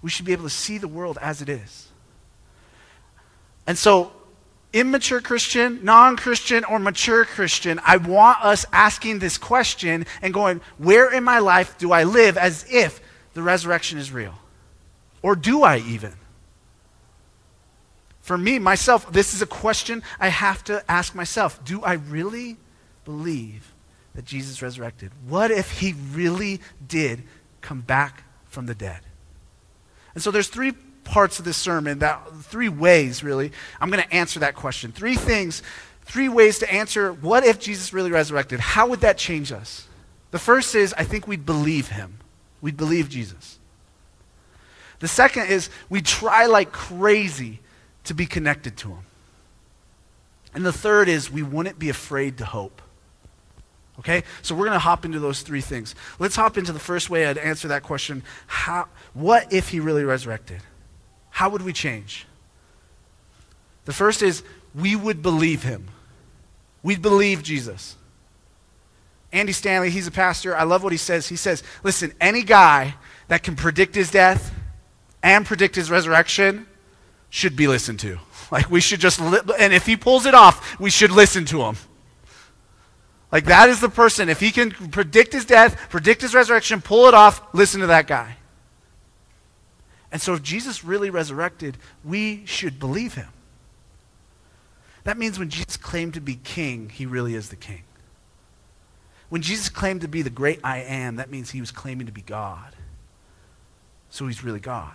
We 0.00 0.08
should 0.08 0.24
be 0.24 0.32
able 0.32 0.44
to 0.44 0.50
see 0.50 0.78
the 0.78 0.88
world 0.88 1.18
as 1.20 1.42
it 1.42 1.48
is. 1.50 1.88
And 3.66 3.78
so, 3.78 4.12
immature 4.72 5.20
Christian, 5.20 5.80
non 5.82 6.16
Christian, 6.16 6.64
or 6.64 6.78
mature 6.78 7.24
Christian, 7.24 7.80
I 7.84 7.96
want 7.96 8.44
us 8.44 8.66
asking 8.72 9.20
this 9.20 9.38
question 9.38 10.06
and 10.20 10.34
going, 10.34 10.60
where 10.78 11.12
in 11.12 11.24
my 11.24 11.38
life 11.38 11.78
do 11.78 11.92
I 11.92 12.04
live 12.04 12.36
as 12.36 12.66
if 12.70 13.00
the 13.32 13.42
resurrection 13.42 13.98
is 13.98 14.12
real? 14.12 14.34
Or 15.22 15.34
do 15.34 15.62
I 15.62 15.78
even? 15.78 16.12
For 18.20 18.36
me, 18.38 18.58
myself, 18.58 19.12
this 19.12 19.34
is 19.34 19.42
a 19.42 19.46
question 19.46 20.02
I 20.18 20.28
have 20.28 20.64
to 20.64 20.82
ask 20.90 21.14
myself. 21.14 21.62
Do 21.64 21.82
I 21.82 21.94
really 21.94 22.56
believe 23.04 23.72
that 24.14 24.24
Jesus 24.24 24.62
resurrected? 24.62 25.12
What 25.28 25.50
if 25.50 25.80
he 25.80 25.94
really 26.12 26.60
did 26.86 27.22
come 27.60 27.82
back 27.82 28.24
from 28.46 28.66
the 28.66 28.74
dead? 28.74 29.00
And 30.14 30.22
so 30.22 30.30
there's 30.30 30.48
three 30.48 30.72
parts 31.04 31.38
of 31.38 31.44
this 31.44 31.56
sermon, 31.56 32.00
that 32.00 32.26
three 32.42 32.68
ways 32.68 33.22
really, 33.22 33.52
I'm 33.80 33.90
going 33.90 34.02
to 34.02 34.14
answer 34.14 34.40
that 34.40 34.54
question. 34.54 34.92
Three 34.92 35.16
things, 35.16 35.62
three 36.02 36.28
ways 36.28 36.58
to 36.60 36.72
answer 36.72 37.12
what 37.12 37.44
if 37.44 37.58
Jesus 37.58 37.92
really 37.92 38.10
resurrected? 38.10 38.60
How 38.60 38.88
would 38.88 39.00
that 39.00 39.18
change 39.18 39.52
us? 39.52 39.86
The 40.30 40.38
first 40.38 40.74
is 40.74 40.94
I 40.96 41.04
think 41.04 41.28
we'd 41.28 41.46
believe 41.46 41.88
him. 41.88 42.18
We'd 42.60 42.76
believe 42.76 43.08
Jesus. 43.08 43.58
The 45.00 45.08
second 45.08 45.48
is 45.48 45.70
we 45.88 46.00
try 46.00 46.46
like 46.46 46.72
crazy 46.72 47.60
to 48.04 48.14
be 48.14 48.26
connected 48.26 48.76
to 48.78 48.88
him. 48.88 49.04
And 50.54 50.64
the 50.64 50.72
third 50.72 51.08
is 51.08 51.30
we 51.30 51.42
wouldn't 51.42 51.78
be 51.78 51.88
afraid 51.88 52.38
to 52.38 52.44
hope. 52.44 52.80
Okay? 53.98 54.22
So 54.42 54.54
we're 54.54 54.66
going 54.66 54.76
to 54.76 54.80
hop 54.80 55.04
into 55.04 55.18
those 55.18 55.42
three 55.42 55.60
things. 55.60 55.94
Let's 56.18 56.36
hop 56.36 56.56
into 56.56 56.72
the 56.72 56.78
first 56.78 57.10
way 57.10 57.26
I'd 57.26 57.38
answer 57.38 57.68
that 57.68 57.82
question. 57.82 58.22
How, 58.46 58.88
what 59.12 59.52
if 59.52 59.68
he 59.68 59.80
really 59.80 60.04
resurrected? 60.04 60.60
How 61.34 61.48
would 61.48 61.62
we 61.62 61.72
change? 61.72 62.28
The 63.86 63.92
first 63.92 64.22
is 64.22 64.44
we 64.72 64.94
would 64.94 65.20
believe 65.20 65.64
him. 65.64 65.88
We'd 66.84 67.02
believe 67.02 67.42
Jesus. 67.42 67.96
Andy 69.32 69.50
Stanley, 69.50 69.90
he's 69.90 70.06
a 70.06 70.12
pastor. 70.12 70.56
I 70.56 70.62
love 70.62 70.84
what 70.84 70.92
he 70.92 70.96
says. 70.96 71.26
He 71.26 71.34
says, 71.34 71.64
listen, 71.82 72.12
any 72.20 72.44
guy 72.44 72.94
that 73.26 73.42
can 73.42 73.56
predict 73.56 73.96
his 73.96 74.12
death 74.12 74.54
and 75.24 75.44
predict 75.44 75.74
his 75.74 75.90
resurrection 75.90 76.68
should 77.30 77.56
be 77.56 77.66
listened 77.66 77.98
to. 78.00 78.18
Like, 78.52 78.70
we 78.70 78.80
should 78.82 79.00
just, 79.00 79.20
li- 79.20 79.40
and 79.58 79.72
if 79.72 79.86
he 79.86 79.96
pulls 79.96 80.26
it 80.26 80.34
off, 80.34 80.78
we 80.78 80.90
should 80.90 81.10
listen 81.10 81.46
to 81.46 81.62
him. 81.62 81.76
Like, 83.32 83.46
that 83.46 83.70
is 83.70 83.80
the 83.80 83.88
person. 83.88 84.28
If 84.28 84.38
he 84.38 84.52
can 84.52 84.70
predict 84.70 85.32
his 85.32 85.46
death, 85.46 85.88
predict 85.88 86.20
his 86.20 86.34
resurrection, 86.34 86.80
pull 86.80 87.06
it 87.06 87.14
off, 87.14 87.42
listen 87.54 87.80
to 87.80 87.88
that 87.88 88.06
guy. 88.06 88.36
And 90.14 90.22
so, 90.22 90.34
if 90.34 90.44
Jesus 90.44 90.84
really 90.84 91.10
resurrected, 91.10 91.76
we 92.04 92.46
should 92.46 92.78
believe 92.78 93.14
him. 93.14 93.30
That 95.02 95.18
means 95.18 95.40
when 95.40 95.50
Jesus 95.50 95.76
claimed 95.76 96.14
to 96.14 96.20
be 96.20 96.36
king, 96.36 96.88
he 96.88 97.04
really 97.04 97.34
is 97.34 97.48
the 97.48 97.56
king. 97.56 97.82
When 99.28 99.42
Jesus 99.42 99.68
claimed 99.68 100.02
to 100.02 100.08
be 100.08 100.22
the 100.22 100.30
great 100.30 100.60
I 100.62 100.82
am, 100.82 101.16
that 101.16 101.32
means 101.32 101.50
he 101.50 101.58
was 101.58 101.72
claiming 101.72 102.06
to 102.06 102.12
be 102.12 102.20
God. 102.20 102.76
So 104.08 104.28
he's 104.28 104.44
really 104.44 104.60
God. 104.60 104.94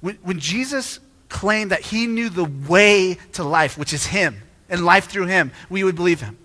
When, 0.00 0.14
when 0.22 0.40
Jesus 0.40 0.98
claimed 1.28 1.72
that 1.72 1.82
he 1.82 2.06
knew 2.06 2.30
the 2.30 2.46
way 2.46 3.18
to 3.32 3.44
life, 3.44 3.76
which 3.76 3.92
is 3.92 4.06
him, 4.06 4.40
and 4.70 4.82
life 4.82 5.10
through 5.10 5.26
him, 5.26 5.52
we 5.68 5.84
would 5.84 5.94
believe 5.94 6.22
him. 6.22 6.38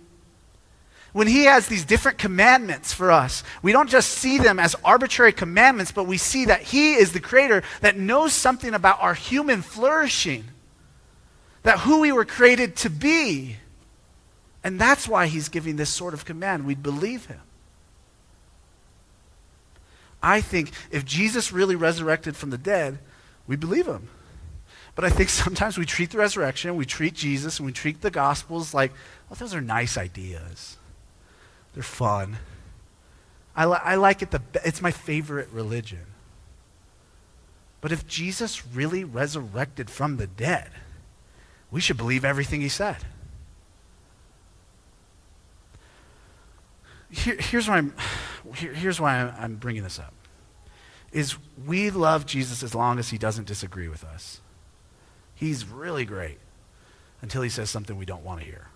When 1.12 1.28
he 1.28 1.46
has 1.46 1.68
these 1.68 1.86
different 1.86 2.20
commandments 2.20 2.94
for 2.94 3.12
us, 3.12 3.44
we 3.62 3.72
don't 3.72 3.90
just 3.90 4.10
see 4.10 4.38
them 4.38 4.60
as 4.60 4.76
arbitrary 4.84 5.34
commandments, 5.34 5.92
but 5.92 6.04
we 6.04 6.18
see 6.18 6.46
that 6.46 6.62
he 6.62 6.94
is 6.94 7.14
the 7.14 7.20
creator 7.20 7.64
that 7.82 7.98
knows 7.98 8.34
something 8.34 8.74
about 8.74 9.02
our 9.02 9.16
human 9.16 9.62
flourishing, 9.62 10.46
that 11.64 11.80
who 11.80 12.02
we 12.02 12.12
were 12.12 12.26
created 12.26 12.76
to 12.78 12.90
be. 12.90 13.58
And 14.64 14.80
that's 14.80 15.08
why 15.08 15.28
he's 15.28 15.50
giving 15.50 15.78
this 15.78 15.90
sort 15.90 16.14
of 16.14 16.26
command. 16.26 16.66
We'd 16.66 16.84
believe 16.84 17.26
him. 17.26 17.42
I 20.22 20.42
think 20.42 20.72
if 20.92 21.06
Jesus 21.06 21.52
really 21.52 21.76
resurrected 21.76 22.36
from 22.36 22.50
the 22.50 22.58
dead, 22.58 23.00
we 23.48 23.56
believe 23.56 23.88
him. 23.88 24.10
But 24.96 25.06
I 25.06 25.10
think 25.10 25.30
sometimes 25.30 25.78
we 25.78 25.86
treat 25.86 26.12
the 26.12 26.18
resurrection, 26.18 26.76
we 26.76 26.86
treat 26.86 27.16
Jesus, 27.16 27.58
and 27.58 27.66
we 27.66 27.72
treat 27.72 28.02
the 28.02 28.12
Gospels 28.12 28.74
like, 28.74 28.92
well, 29.30 29.38
those 29.40 29.56
are 29.56 29.62
nice 29.62 29.98
ideas. 29.98 30.78
They're 31.74 31.84
fun. 31.84 32.38
I, 33.56 33.66
li- 33.66 33.80
I 33.84 33.96
like 33.96 34.22
it, 34.22 34.32
the 34.32 34.40
be- 34.40 34.60
it's 34.64 34.82
my 34.82 34.92
favorite 34.92 35.50
religion. 35.52 36.06
But 37.82 37.92
if 37.92 38.08
Jesus 38.08 38.66
really 38.68 39.04
resurrected 39.04 39.90
from 39.90 40.18
the 40.18 40.28
dead, 40.28 40.70
we 41.72 41.82
should 41.82 41.98
believe 41.98 42.26
everything 42.26 42.62
he 42.62 42.70
said. 42.70 42.98
Here, 47.10 47.38
here's 47.40 47.68
why 47.68 47.78
I'm, 47.78 47.94
here, 48.56 48.74
here's 48.74 49.00
why 49.00 49.18
I'm 49.18 49.56
bringing 49.56 49.84
this 49.84 50.00
up. 50.00 50.14
Is 51.12 51.36
we 51.66 51.90
love 51.90 52.26
Jesus 52.26 52.62
as 52.62 52.76
long 52.76 53.00
as 53.00 53.10
he 53.10 53.18
doesn't 53.18 53.48
disagree 53.48 53.88
with 53.88 54.04
us. 54.04 54.42
He's 55.34 55.66
really 55.66 56.06
great 56.06 56.38
until 57.22 57.42
he 57.42 57.50
says 57.50 57.70
something 57.70 57.98
we 57.98 58.06
don't 58.06 58.24
want 58.24 58.42
to 58.42 58.46
hear. 58.46 58.69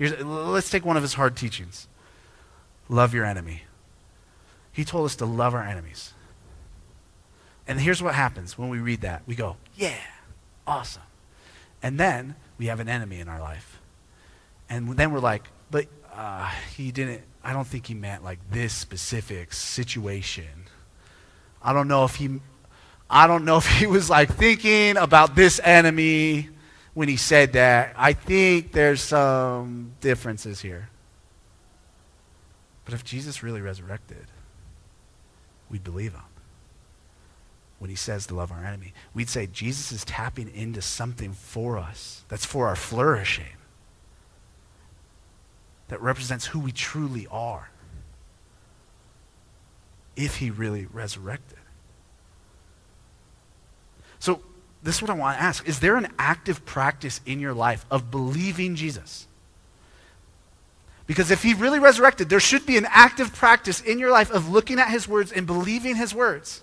Here's, 0.00 0.18
let's 0.24 0.70
take 0.70 0.86
one 0.86 0.96
of 0.96 1.02
his 1.02 1.12
hard 1.12 1.36
teachings 1.36 1.86
love 2.88 3.12
your 3.12 3.26
enemy. 3.26 3.64
He 4.72 4.82
told 4.82 5.04
us 5.04 5.14
to 5.16 5.26
love 5.26 5.54
our 5.54 5.62
enemies. 5.62 6.14
And 7.68 7.78
here's 7.78 8.02
what 8.02 8.14
happens 8.14 8.56
when 8.56 8.70
we 8.70 8.78
read 8.78 9.02
that 9.02 9.22
we 9.26 9.34
go, 9.34 9.56
yeah, 9.76 10.00
awesome. 10.66 11.02
And 11.82 12.00
then 12.00 12.34
we 12.56 12.66
have 12.66 12.80
an 12.80 12.88
enemy 12.88 13.20
in 13.20 13.28
our 13.28 13.40
life. 13.40 13.78
And 14.70 14.96
then 14.96 15.12
we're 15.12 15.20
like, 15.20 15.44
but 15.70 15.86
uh, 16.14 16.50
he 16.74 16.92
didn't, 16.92 17.20
I 17.44 17.52
don't 17.52 17.66
think 17.66 17.86
he 17.86 17.94
meant 17.94 18.24
like 18.24 18.38
this 18.50 18.72
specific 18.72 19.52
situation. 19.52 20.64
I 21.62 21.74
don't 21.74 21.88
know 21.88 22.06
if 22.06 22.16
he, 22.16 22.40
I 23.10 23.26
don't 23.26 23.44
know 23.44 23.58
if 23.58 23.66
he 23.66 23.86
was 23.86 24.08
like 24.08 24.32
thinking 24.32 24.96
about 24.96 25.36
this 25.36 25.60
enemy 25.62 26.48
when 26.94 27.08
he 27.08 27.16
said 27.16 27.52
that. 27.54 27.94
I 27.96 28.12
think 28.12 28.72
there's 28.72 29.02
some 29.02 29.92
differences 30.00 30.60
here. 30.60 30.88
But 32.84 32.94
if 32.94 33.04
Jesus 33.04 33.42
really 33.42 33.60
resurrected, 33.60 34.26
we'd 35.70 35.84
believe 35.84 36.12
him 36.12 36.22
when 37.78 37.88
he 37.88 37.96
says 37.96 38.26
to 38.26 38.34
love 38.34 38.52
our 38.52 38.64
enemy. 38.64 38.92
We'd 39.14 39.28
say 39.28 39.46
Jesus 39.46 39.90
is 39.90 40.04
tapping 40.04 40.54
into 40.54 40.82
something 40.82 41.32
for 41.32 41.78
us 41.78 42.24
that's 42.28 42.44
for 42.44 42.68
our 42.68 42.76
flourishing, 42.76 43.56
that 45.88 46.00
represents 46.02 46.46
who 46.46 46.60
we 46.60 46.72
truly 46.72 47.26
are 47.30 47.70
if 50.14 50.36
he 50.36 50.50
really 50.50 50.86
resurrected. 50.92 51.58
So, 54.18 54.42
this 54.82 54.96
is 54.96 55.02
what 55.02 55.10
I 55.10 55.14
want 55.14 55.36
to 55.36 55.42
ask. 55.42 55.68
Is 55.68 55.80
there 55.80 55.96
an 55.96 56.08
active 56.18 56.64
practice 56.64 57.20
in 57.26 57.38
your 57.38 57.52
life 57.52 57.84
of 57.90 58.10
believing 58.10 58.76
Jesus? 58.76 59.26
Because 61.06 61.30
if 61.30 61.42
he 61.42 61.54
really 61.54 61.78
resurrected, 61.78 62.28
there 62.28 62.40
should 62.40 62.64
be 62.64 62.76
an 62.76 62.86
active 62.88 63.34
practice 63.34 63.80
in 63.80 63.98
your 63.98 64.10
life 64.10 64.30
of 64.30 64.48
looking 64.48 64.78
at 64.78 64.88
his 64.88 65.08
words 65.08 65.32
and 65.32 65.46
believing 65.46 65.96
his 65.96 66.14
words. 66.14 66.62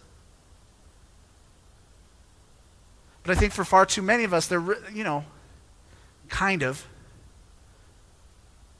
But 3.23 3.35
I 3.35 3.39
think 3.39 3.51
for 3.51 3.65
far 3.65 3.85
too 3.85 4.01
many 4.01 4.23
of 4.23 4.33
us, 4.33 4.47
they're, 4.47 4.63
you 4.93 5.03
know, 5.03 5.25
kind 6.29 6.63
of. 6.63 6.85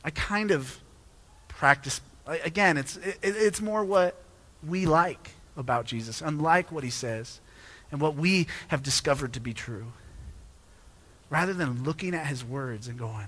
I 0.03 0.09
kind 0.11 0.51
of 0.51 0.77
practice. 1.49 1.99
Again, 2.25 2.77
it's, 2.77 2.95
it, 2.97 3.17
it's 3.21 3.59
more 3.59 3.83
what 3.83 4.15
we 4.65 4.85
like 4.85 5.31
about 5.57 5.85
Jesus, 5.85 6.21
unlike 6.21 6.71
what 6.71 6.85
he 6.85 6.89
says 6.89 7.41
and 7.91 8.01
what 8.01 8.15
we 8.15 8.47
have 8.69 8.83
discovered 8.83 9.33
to 9.33 9.39
be 9.39 9.53
true. 9.53 9.93
Rather 11.29 11.53
than 11.53 11.83
looking 11.83 12.13
at 12.13 12.27
his 12.27 12.43
words 12.43 12.87
and 12.87 12.97
going, 12.97 13.27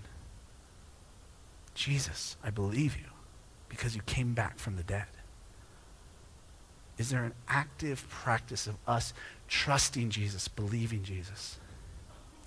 Jesus, 1.76 2.38
I 2.44 2.50
believe 2.50 2.98
you 2.98 3.06
because 3.68 3.96
you 3.96 4.02
came 4.02 4.34
back 4.34 4.58
from 4.58 4.76
the 4.76 4.84
dead. 4.84 5.06
Is 6.98 7.10
there 7.10 7.24
an 7.24 7.34
active 7.48 8.06
practice 8.10 8.68
of 8.68 8.76
us 8.86 9.14
trusting 9.48 10.10
Jesus, 10.10 10.48
believing 10.48 11.04
Jesus? 11.04 11.58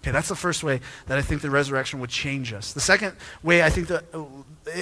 Okay, 0.00 0.10
that's 0.10 0.28
the 0.28 0.34
first 0.34 0.64
way 0.64 0.80
that 1.06 1.16
I 1.16 1.22
think 1.22 1.42
the 1.42 1.50
resurrection 1.50 2.00
would 2.00 2.10
change 2.10 2.52
us. 2.52 2.72
The 2.72 2.80
second 2.80 3.16
way 3.42 3.62
I 3.62 3.70
think 3.70 3.86
that 3.86 4.04
uh, 4.12 4.24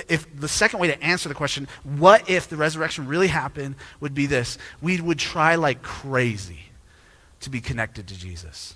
if 0.09 0.27
the 0.35 0.49
second 0.49 0.81
way 0.81 0.89
to 0.89 1.01
answer 1.03 1.29
the 1.29 1.35
question, 1.35 1.69
what 1.85 2.29
if 2.29 2.49
the 2.49 2.57
resurrection 2.57 3.07
really 3.07 3.29
happened, 3.29 3.75
would 4.01 4.15
be 4.15 4.27
this. 4.27 4.57
We 4.81 4.99
would 5.01 5.19
try 5.19 5.57
like 5.57 5.83
crazy 5.83 6.70
to 7.41 7.51
be 7.51 7.61
connected 7.61 8.07
to 8.09 8.19
Jesus. 8.19 8.75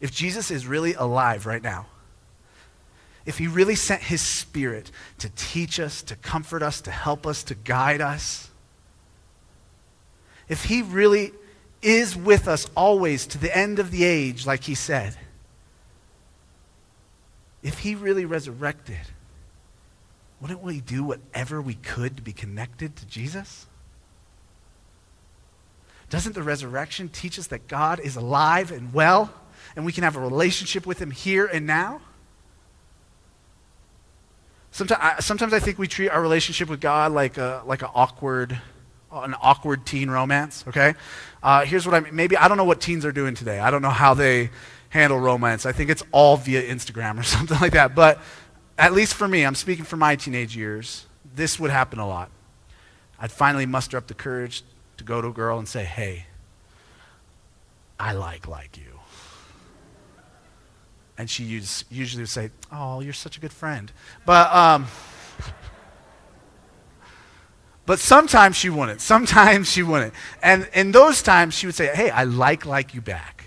If 0.00 0.12
Jesus 0.12 0.50
is 0.50 0.66
really 0.66 0.94
alive 0.94 1.46
right 1.46 1.62
now, 1.62 1.86
if 3.24 3.38
he 3.38 3.48
really 3.48 3.74
sent 3.74 4.02
his 4.02 4.20
spirit 4.20 4.90
to 5.18 5.30
teach 5.30 5.80
us, 5.80 6.02
to 6.02 6.16
comfort 6.16 6.62
us, 6.62 6.80
to 6.82 6.90
help 6.90 7.26
us, 7.26 7.42
to 7.44 7.54
guide 7.54 8.00
us, 8.00 8.50
if 10.48 10.64
he 10.64 10.82
really 10.82 11.32
is 11.82 12.16
with 12.16 12.46
us 12.46 12.68
always 12.76 13.26
to 13.26 13.38
the 13.38 13.56
end 13.56 13.78
of 13.78 13.90
the 13.90 14.04
age, 14.04 14.46
like 14.46 14.64
he 14.64 14.74
said, 14.74 15.16
if 17.62 17.80
he 17.80 17.96
really 17.96 18.24
resurrected, 18.24 19.00
wouldn't 20.40 20.62
we 20.62 20.80
do 20.80 21.02
whatever 21.02 21.60
we 21.60 21.74
could 21.74 22.16
to 22.16 22.22
be 22.22 22.32
connected 22.32 22.94
to 22.96 23.06
Jesus? 23.06 23.66
Doesn't 26.08 26.34
the 26.34 26.42
resurrection 26.42 27.08
teach 27.08 27.38
us 27.38 27.48
that 27.48 27.66
God 27.66 28.00
is 28.00 28.16
alive 28.16 28.70
and 28.70 28.92
well 28.92 29.32
and 29.74 29.84
we 29.84 29.92
can 29.92 30.04
have 30.04 30.16
a 30.16 30.20
relationship 30.20 30.86
with 30.86 31.00
him 31.00 31.10
here 31.10 31.46
and 31.46 31.66
now? 31.66 32.00
Sometimes 34.70 35.00
I, 35.02 35.20
sometimes 35.20 35.52
I 35.52 35.58
think 35.58 35.78
we 35.78 35.88
treat 35.88 36.10
our 36.10 36.20
relationship 36.20 36.68
with 36.68 36.80
God 36.80 37.12
like 37.12 37.38
a, 37.38 37.62
like 37.64 37.82
an 37.82 37.88
awkward, 37.94 38.60
an 39.10 39.34
awkward 39.40 39.86
teen 39.86 40.10
romance, 40.10 40.64
okay? 40.68 40.94
Uh, 41.42 41.64
here's 41.64 41.86
what 41.86 41.94
I 41.94 42.00
mean. 42.00 42.14
Maybe, 42.14 42.36
I 42.36 42.46
don't 42.46 42.58
know 42.58 42.64
what 42.64 42.80
teens 42.80 43.04
are 43.04 43.12
doing 43.12 43.34
today. 43.34 43.58
I 43.58 43.70
don't 43.70 43.82
know 43.82 43.88
how 43.88 44.14
they 44.14 44.50
handle 44.90 45.18
romance. 45.18 45.66
I 45.66 45.72
think 45.72 45.90
it's 45.90 46.02
all 46.12 46.36
via 46.36 46.62
Instagram 46.62 47.18
or 47.18 47.22
something 47.24 47.58
like 47.58 47.72
that. 47.72 47.94
But 47.94 48.20
at 48.78 48.92
least 48.92 49.14
for 49.14 49.26
me, 49.26 49.44
I'm 49.44 49.54
speaking 49.54 49.84
for 49.84 49.96
my 49.96 50.14
teenage 50.14 50.56
years, 50.56 51.06
this 51.34 51.58
would 51.58 51.70
happen 51.70 51.98
a 51.98 52.06
lot. 52.06 52.30
I'd 53.18 53.32
finally 53.32 53.66
muster 53.66 53.96
up 53.96 54.08
the 54.08 54.14
courage 54.14 54.62
to 54.96 55.04
go 55.04 55.20
to 55.20 55.28
a 55.28 55.32
girl 55.32 55.58
and 55.58 55.68
say, 55.68 55.84
hey, 55.84 56.26
I 57.98 58.12
like 58.12 58.46
like 58.46 58.76
you. 58.76 59.00
And 61.18 61.30
she 61.30 61.44
usually 61.44 62.22
would 62.22 62.28
say, 62.28 62.50
oh, 62.70 63.00
you're 63.00 63.14
such 63.14 63.38
a 63.38 63.40
good 63.40 63.52
friend. 63.52 63.90
But, 64.26 64.54
um, 64.54 64.86
but 67.86 67.98
sometimes 67.98 68.56
she 68.56 68.68
wouldn't. 68.68 69.00
Sometimes 69.00 69.70
she 69.70 69.82
wouldn't. 69.82 70.12
And 70.42 70.68
in 70.74 70.92
those 70.92 71.22
times, 71.22 71.54
she 71.54 71.66
would 71.66 71.74
say, 71.74 71.86
hey, 71.94 72.10
I 72.10 72.24
like 72.24 72.66
like 72.66 72.94
you 72.94 73.00
back. 73.00 73.46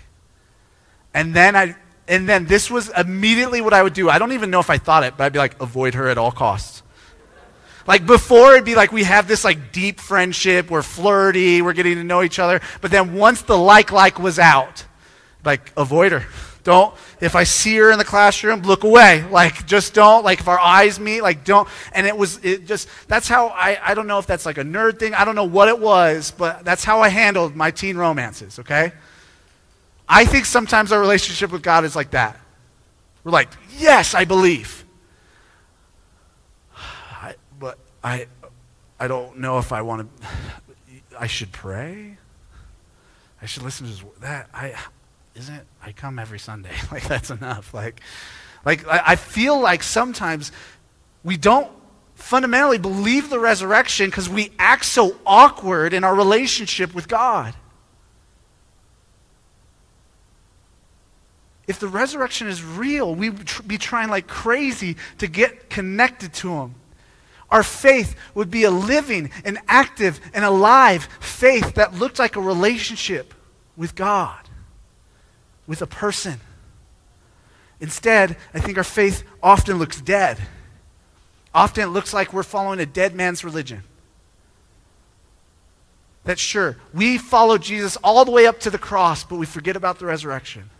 And 1.14 1.32
then 1.32 1.54
I, 1.54 1.76
and 2.08 2.28
then 2.28 2.46
this 2.46 2.70
was 2.70 2.90
immediately 2.96 3.60
what 3.60 3.72
I 3.72 3.84
would 3.84 3.94
do. 3.94 4.10
I 4.10 4.18
don't 4.18 4.32
even 4.32 4.50
know 4.50 4.58
if 4.58 4.70
I 4.70 4.78
thought 4.78 5.04
it, 5.04 5.16
but 5.16 5.24
I'd 5.24 5.32
be 5.32 5.38
like, 5.38 5.60
avoid 5.60 5.94
her 5.94 6.08
at 6.08 6.18
all 6.18 6.32
costs. 6.32 6.79
Like 7.90 8.06
before, 8.06 8.52
it'd 8.52 8.64
be 8.64 8.76
like 8.76 8.92
we 8.92 9.02
have 9.02 9.26
this 9.26 9.42
like 9.42 9.72
deep 9.72 9.98
friendship, 9.98 10.70
we're 10.70 10.80
flirty, 10.80 11.60
we're 11.60 11.72
getting 11.72 11.96
to 11.96 12.04
know 12.04 12.22
each 12.22 12.38
other. 12.38 12.60
But 12.80 12.92
then 12.92 13.14
once 13.14 13.42
the 13.42 13.58
like 13.58 13.90
like 13.90 14.20
was 14.20 14.38
out, 14.38 14.84
like 15.44 15.72
avoid 15.76 16.12
her. 16.12 16.24
Don't, 16.62 16.94
if 17.20 17.34
I 17.34 17.42
see 17.42 17.76
her 17.78 17.90
in 17.90 17.98
the 17.98 18.04
classroom, 18.04 18.62
look 18.62 18.84
away. 18.84 19.24
Like, 19.28 19.66
just 19.66 19.92
don't. 19.92 20.24
Like, 20.24 20.38
if 20.38 20.46
our 20.46 20.60
eyes 20.60 21.00
meet, 21.00 21.22
like, 21.22 21.44
don't. 21.44 21.66
And 21.92 22.06
it 22.06 22.16
was, 22.16 22.38
it 22.44 22.64
just, 22.66 22.86
that's 23.08 23.26
how 23.26 23.48
I, 23.48 23.76
I 23.82 23.94
don't 23.94 24.06
know 24.06 24.20
if 24.20 24.26
that's 24.26 24.46
like 24.46 24.58
a 24.58 24.62
nerd 24.62 25.00
thing. 25.00 25.12
I 25.14 25.24
don't 25.24 25.34
know 25.34 25.44
what 25.44 25.68
it 25.68 25.80
was, 25.80 26.30
but 26.30 26.64
that's 26.64 26.84
how 26.84 27.00
I 27.00 27.08
handled 27.08 27.56
my 27.56 27.72
teen 27.72 27.96
romances, 27.96 28.60
okay? 28.60 28.92
I 30.06 30.26
think 30.26 30.44
sometimes 30.44 30.92
our 30.92 31.00
relationship 31.00 31.50
with 31.50 31.62
God 31.62 31.84
is 31.84 31.96
like 31.96 32.10
that. 32.10 32.38
We're 33.24 33.32
like, 33.32 33.48
yes, 33.78 34.14
I 34.14 34.26
believe. 34.26 34.84
I, 38.02 38.26
I 38.98 39.08
don't 39.08 39.38
know 39.38 39.58
if 39.58 39.72
I 39.72 39.82
want 39.82 40.08
to, 40.20 40.26
I 41.18 41.26
should 41.26 41.52
pray. 41.52 42.16
I 43.42 43.46
should 43.46 43.62
listen 43.62 43.86
to 43.86 43.92
his, 43.92 44.04
that. 44.20 44.48
I, 44.52 44.74
isn't 45.34 45.54
it? 45.54 45.66
I 45.82 45.92
come 45.92 46.18
every 46.18 46.38
Sunday. 46.38 46.74
like, 46.92 47.06
that's 47.06 47.30
enough. 47.30 47.72
Like, 47.72 48.00
like 48.64 48.86
I, 48.86 49.16
feel 49.16 49.58
like 49.58 49.82
sometimes 49.82 50.52
we 51.24 51.36
don't 51.36 51.70
fundamentally 52.14 52.78
believe 52.78 53.30
the 53.30 53.38
resurrection 53.38 54.06
because 54.06 54.28
we 54.28 54.52
act 54.58 54.84
so 54.84 55.16
awkward 55.24 55.94
in 55.94 56.04
our 56.04 56.14
relationship 56.14 56.94
with 56.94 57.08
God. 57.08 57.54
If 61.66 61.78
the 61.78 61.88
resurrection 61.88 62.48
is 62.48 62.62
real, 62.62 63.14
we 63.14 63.30
would 63.30 63.48
be 63.66 63.78
trying 63.78 64.08
like 64.08 64.26
crazy 64.26 64.96
to 65.18 65.28
get 65.28 65.70
connected 65.70 66.34
to 66.34 66.52
Him. 66.52 66.74
Our 67.50 67.62
faith 67.62 68.14
would 68.34 68.50
be 68.50 68.64
a 68.64 68.70
living 68.70 69.30
and 69.44 69.58
active 69.66 70.20
and 70.32 70.44
alive 70.44 71.08
faith 71.18 71.74
that 71.74 71.94
looked 71.94 72.18
like 72.18 72.36
a 72.36 72.40
relationship 72.40 73.34
with 73.76 73.94
God, 73.94 74.48
with 75.66 75.82
a 75.82 75.86
person. 75.86 76.40
Instead, 77.80 78.36
I 78.54 78.60
think 78.60 78.78
our 78.78 78.84
faith 78.84 79.24
often 79.42 79.78
looks 79.78 80.00
dead. 80.00 80.38
Often 81.52 81.84
it 81.84 81.88
looks 81.88 82.14
like 82.14 82.32
we're 82.32 82.42
following 82.42 82.78
a 82.78 82.86
dead 82.86 83.14
man's 83.14 83.42
religion. 83.42 83.82
That 86.24 86.38
sure, 86.38 86.76
we 86.92 87.18
follow 87.18 87.58
Jesus 87.58 87.96
all 88.04 88.24
the 88.24 88.30
way 88.30 88.46
up 88.46 88.60
to 88.60 88.70
the 88.70 88.78
cross, 88.78 89.24
but 89.24 89.36
we 89.36 89.46
forget 89.46 89.74
about 89.74 89.98
the 89.98 90.06
resurrection. 90.06 90.70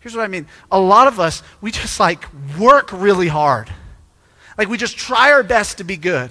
Here's 0.00 0.14
what 0.14 0.24
I 0.24 0.28
mean. 0.28 0.46
A 0.70 0.78
lot 0.78 1.08
of 1.08 1.18
us, 1.18 1.42
we 1.60 1.72
just 1.72 1.98
like 1.98 2.26
work 2.58 2.92
really 2.92 3.26
hard. 3.26 3.72
Like 4.56 4.68
we 4.68 4.76
just 4.76 4.96
try 4.96 5.32
our 5.32 5.42
best 5.42 5.78
to 5.78 5.84
be 5.84 5.96
good. 5.96 6.30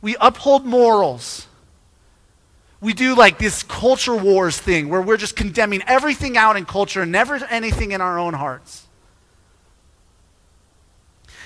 We 0.00 0.16
uphold 0.20 0.64
morals. 0.64 1.46
We 2.80 2.92
do 2.92 3.14
like 3.14 3.38
this 3.38 3.62
culture 3.62 4.16
wars 4.16 4.58
thing 4.58 4.88
where 4.88 5.00
we're 5.00 5.16
just 5.16 5.36
condemning 5.36 5.82
everything 5.86 6.36
out 6.36 6.56
in 6.56 6.64
culture 6.64 7.02
and 7.02 7.12
never 7.12 7.36
anything 7.48 7.92
in 7.92 8.00
our 8.00 8.18
own 8.18 8.34
hearts. 8.34 8.86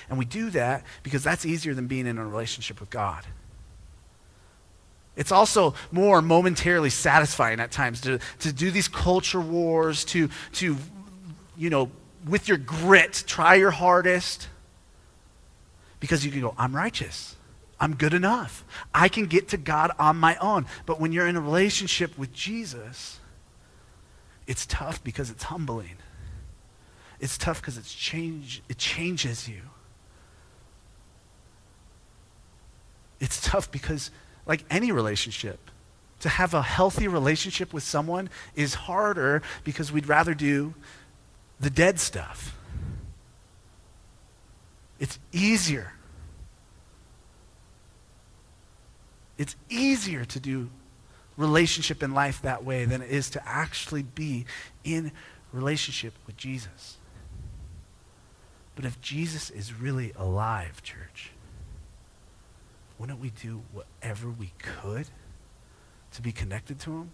And 0.09 0.19
we 0.19 0.25
do 0.25 0.51
that 0.51 0.85
because 1.03 1.23
that's 1.23 1.45
easier 1.45 1.75
than 1.75 1.87
being 1.87 2.07
in 2.07 2.17
a 2.17 2.27
relationship 2.27 2.81
with 2.81 2.91
God. 2.91 3.25
It's 5.17 5.33
also 5.33 5.75
more 5.91 6.23
momentarily 6.23 6.91
satisfying 6.91 7.59
at 7.59 7.71
times 7.71 8.03
to, 8.03 8.19
to 8.41 8.53
do 8.53 8.71
these 8.71 8.87
culture 8.87 9.41
wars, 9.41 10.05
to, 10.07 10.29
to, 10.55 10.77
you 11.57 11.71
know, 11.71 11.91
with 12.29 12.49
your 12.49 12.59
grit, 12.59 13.25
try 13.27 13.55
your 13.55 13.71
hardest. 13.71 14.49
Because 16.07 16.25
you 16.25 16.31
can 16.31 16.41
go, 16.41 16.55
I'm 16.57 16.77
righteous. 16.77 17.35
I'm 17.81 17.97
good 17.97 18.15
enough. 18.15 18.65
I 18.95 19.09
can 19.09 19.27
get 19.27 19.49
to 19.49 19.57
God 19.57 19.91
on 19.99 20.17
my 20.17 20.37
own. 20.37 20.67
But 20.87 21.01
when 21.01 21.11
you're 21.11 21.27
in 21.27 21.35
a 21.35 21.41
relationship 21.41 22.17
with 22.17 22.33
Jesus, 22.33 23.19
it's 24.47 24.67
tough 24.67 25.03
because 25.03 25.31
it's 25.31 25.43
humbling. 25.43 25.97
It's 27.19 27.37
tough 27.37 27.61
because 27.61 27.77
it's 27.77 27.93
change, 27.93 28.63
it 28.69 28.79
changes 28.79 29.49
you. 29.49 29.63
It's 33.19 33.41
tough 33.41 33.69
because 33.73 34.13
like 34.47 34.65
any 34.71 34.93
relationship. 34.93 35.59
To 36.21 36.29
have 36.29 36.55
a 36.55 36.63
healthy 36.63 37.09
relationship 37.09 37.73
with 37.73 37.83
someone 37.83 38.31
is 38.55 38.75
harder 38.75 39.43
because 39.65 39.91
we'd 39.91 40.07
rather 40.07 40.35
do 40.35 40.73
the 41.59 41.69
dead 41.69 41.99
stuff. 41.99 42.57
It's 45.01 45.19
easier. 45.33 45.96
It's 49.38 49.57
easier 49.69 50.25
to 50.25 50.40
do 50.40 50.71
relationship 51.37 52.02
in 52.02 52.14
life 52.14 52.40
that 52.43 52.64
way 52.64 52.85
than 52.85 53.02
it 53.02 53.11
is 53.11 53.31
to 53.31 53.49
actually 53.49 54.02
be 54.02 54.47
in 54.85 55.12
relationship 55.52 56.14
with 56.26 56.37
Jesus. 56.37 56.97
But 58.75 58.85
if 58.85 59.00
Jesus 59.00 59.50
is 59.50 59.75
really 59.75 60.12
alive, 60.16 60.83
church, 60.83 61.31
wouldn't 62.99 63.21
we 63.21 63.31
do 63.31 63.62
whatever 63.73 64.31
we 64.31 64.52
could 64.59 65.09
to 66.12 66.23
be 66.23 66.33
connected 66.33 66.78
to 66.81 66.90
him? 66.90 67.11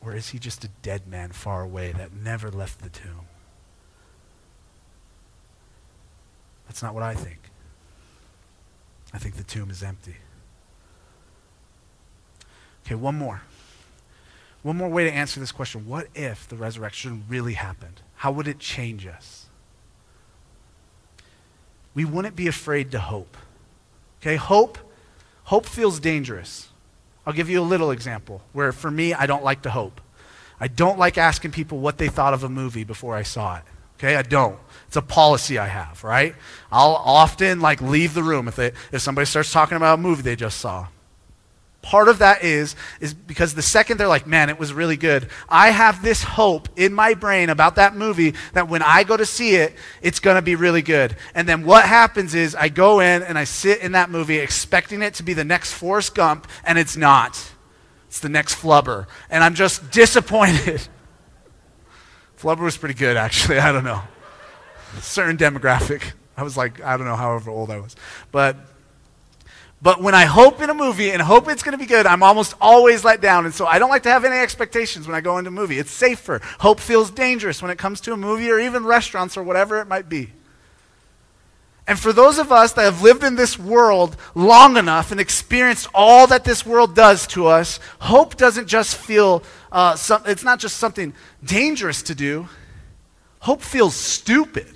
Or 0.00 0.14
is 0.14 0.28
he 0.28 0.38
just 0.38 0.62
a 0.64 0.68
dead 0.82 1.08
man 1.08 1.30
far 1.32 1.62
away 1.62 1.92
that 1.92 2.12
never 2.12 2.50
left 2.50 2.80
the 2.80 2.88
tomb? 2.88 3.26
That's 6.68 6.82
not 6.82 6.94
what 6.94 7.02
I 7.02 7.14
think. 7.14 7.45
I 9.16 9.18
think 9.18 9.36
the 9.36 9.44
tomb 9.44 9.70
is 9.70 9.82
empty. 9.82 10.16
Okay, 12.84 12.94
one 12.94 13.16
more. 13.16 13.40
One 14.62 14.76
more 14.76 14.90
way 14.90 15.04
to 15.04 15.10
answer 15.10 15.40
this 15.40 15.52
question. 15.52 15.88
What 15.88 16.08
if 16.14 16.46
the 16.46 16.54
resurrection 16.54 17.24
really 17.26 17.54
happened? 17.54 18.02
How 18.16 18.30
would 18.30 18.46
it 18.46 18.58
change 18.58 19.06
us? 19.06 19.46
We 21.94 22.04
wouldn't 22.04 22.36
be 22.36 22.46
afraid 22.46 22.90
to 22.90 22.98
hope. 22.98 23.38
Okay, 24.20 24.36
hope, 24.36 24.76
hope 25.44 25.64
feels 25.64 25.98
dangerous. 25.98 26.68
I'll 27.24 27.32
give 27.32 27.48
you 27.48 27.58
a 27.58 27.64
little 27.64 27.92
example 27.92 28.42
where 28.52 28.70
for 28.70 28.90
me, 28.90 29.14
I 29.14 29.24
don't 29.24 29.42
like 29.42 29.62
to 29.62 29.70
hope. 29.70 30.02
I 30.60 30.68
don't 30.68 30.98
like 30.98 31.16
asking 31.16 31.52
people 31.52 31.78
what 31.78 31.96
they 31.96 32.08
thought 32.08 32.34
of 32.34 32.44
a 32.44 32.50
movie 32.50 32.84
before 32.84 33.16
I 33.16 33.22
saw 33.22 33.56
it. 33.56 33.62
Okay, 33.98 34.16
I 34.16 34.22
don't. 34.22 34.58
It's 34.86 34.96
a 34.96 35.02
policy 35.02 35.58
I 35.58 35.66
have, 35.66 36.04
right? 36.04 36.34
I'll 36.70 36.94
often 36.94 37.60
like 37.60 37.80
leave 37.80 38.14
the 38.14 38.22
room 38.22 38.48
if 38.48 38.56
they, 38.56 38.72
if 38.92 39.00
somebody 39.00 39.26
starts 39.26 39.50
talking 39.50 39.76
about 39.76 39.98
a 39.98 40.02
movie 40.02 40.22
they 40.22 40.36
just 40.36 40.58
saw. 40.58 40.88
Part 41.82 42.08
of 42.08 42.18
that 42.18 42.42
is 42.42 42.74
is 43.00 43.14
because 43.14 43.54
the 43.54 43.62
second 43.62 43.98
they're 43.98 44.08
like 44.08 44.26
man 44.26 44.50
it 44.50 44.58
was 44.58 44.72
really 44.72 44.96
good 44.96 45.28
i 45.48 45.70
have 45.70 46.02
this 46.02 46.20
hope 46.20 46.68
in 46.74 46.92
my 46.92 47.14
brain 47.14 47.48
about 47.48 47.76
that 47.76 47.94
movie 47.94 48.34
that 48.54 48.68
when 48.68 48.82
i 48.82 49.04
go 49.04 49.16
to 49.16 49.24
see 49.24 49.54
it 49.54 49.72
it's 50.02 50.18
going 50.18 50.34
to 50.34 50.42
be 50.42 50.56
really 50.56 50.82
good. 50.82 51.14
And 51.32 51.48
then 51.48 51.64
what 51.64 51.84
happens 51.84 52.34
is 52.34 52.56
i 52.56 52.68
go 52.68 52.98
in 52.98 53.22
and 53.22 53.38
i 53.38 53.44
sit 53.44 53.82
in 53.82 53.92
that 53.92 54.10
movie 54.10 54.38
expecting 54.38 55.00
it 55.00 55.14
to 55.14 55.22
be 55.22 55.32
the 55.32 55.44
next 55.44 55.74
forrest 55.74 56.16
gump 56.16 56.48
and 56.64 56.76
it's 56.76 56.96
not. 56.96 57.52
It's 58.08 58.18
the 58.18 58.28
next 58.28 58.56
flubber. 58.56 59.06
And 59.30 59.44
i'm 59.44 59.54
just 59.54 59.90
disappointed 59.92 60.88
flubber 62.38 62.60
was 62.60 62.76
pretty 62.76 62.94
good 62.94 63.16
actually 63.16 63.58
i 63.68 63.72
don't 63.72 63.84
know 63.84 64.02
certain 65.00 65.36
demographic 65.36 66.12
i 66.36 66.42
was 66.42 66.56
like 66.56 66.82
i 66.82 66.96
don't 66.96 67.06
know 67.06 67.16
however 67.16 67.50
old 67.50 67.70
i 67.70 67.78
was 67.78 67.96
but 68.32 68.56
but 69.82 70.00
when 70.02 70.14
I 70.14 70.24
hope 70.24 70.62
in 70.62 70.70
a 70.70 70.74
movie 70.74 71.10
and 71.10 71.20
hope 71.20 71.48
it's 71.48 71.62
going 71.62 71.72
to 71.72 71.78
be 71.78 71.86
good, 71.86 72.06
I'm 72.06 72.22
almost 72.22 72.54
always 72.60 73.04
let 73.04 73.20
down. 73.20 73.44
And 73.44 73.54
so 73.54 73.66
I 73.66 73.78
don't 73.78 73.90
like 73.90 74.04
to 74.04 74.10
have 74.10 74.24
any 74.24 74.36
expectations 74.36 75.06
when 75.06 75.14
I 75.14 75.20
go 75.20 75.36
into 75.38 75.48
a 75.48 75.52
movie. 75.52 75.78
It's 75.78 75.90
safer. 75.90 76.40
Hope 76.60 76.80
feels 76.80 77.10
dangerous 77.10 77.60
when 77.60 77.70
it 77.70 77.76
comes 77.76 78.00
to 78.02 78.12
a 78.12 78.16
movie 78.16 78.50
or 78.50 78.58
even 78.58 78.84
restaurants 78.84 79.36
or 79.36 79.42
whatever 79.42 79.80
it 79.80 79.86
might 79.86 80.08
be. 80.08 80.32
And 81.88 81.98
for 81.98 82.12
those 82.12 82.38
of 82.38 82.50
us 82.50 82.72
that 82.72 82.82
have 82.82 83.02
lived 83.02 83.22
in 83.22 83.36
this 83.36 83.58
world 83.58 84.16
long 84.34 84.76
enough 84.76 85.12
and 85.12 85.20
experienced 85.20 85.88
all 85.94 86.26
that 86.26 86.44
this 86.44 86.66
world 86.66 86.96
does 86.96 87.26
to 87.28 87.46
us, 87.46 87.78
hope 88.00 88.36
doesn't 88.36 88.66
just 88.66 88.96
feel, 88.96 89.44
uh, 89.70 89.94
some, 89.94 90.22
it's 90.26 90.42
not 90.42 90.58
just 90.58 90.78
something 90.78 91.14
dangerous 91.44 92.02
to 92.02 92.14
do. 92.14 92.48
Hope 93.38 93.62
feels 93.62 93.94
stupid. 93.94 94.66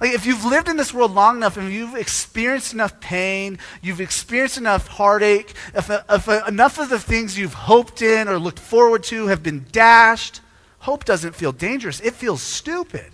Like, 0.00 0.12
if 0.12 0.26
you've 0.26 0.44
lived 0.44 0.68
in 0.68 0.76
this 0.76 0.92
world 0.92 1.12
long 1.12 1.36
enough 1.36 1.56
and 1.56 1.70
you've 1.70 1.94
experienced 1.94 2.72
enough 2.72 2.98
pain, 3.00 3.58
you've 3.82 4.00
experienced 4.00 4.58
enough 4.58 4.88
heartache, 4.88 5.52
if, 5.74 5.90
if 5.90 6.28
enough 6.48 6.78
of 6.78 6.88
the 6.88 6.98
things 6.98 7.38
you've 7.38 7.54
hoped 7.54 8.00
in 8.02 8.26
or 8.26 8.38
looked 8.38 8.58
forward 8.58 9.02
to 9.04 9.28
have 9.28 9.42
been 9.42 9.66
dashed, 9.70 10.40
hope 10.80 11.04
doesn't 11.04 11.34
feel 11.34 11.52
dangerous. 11.52 12.00
It 12.00 12.14
feels 12.14 12.42
stupid. 12.42 13.13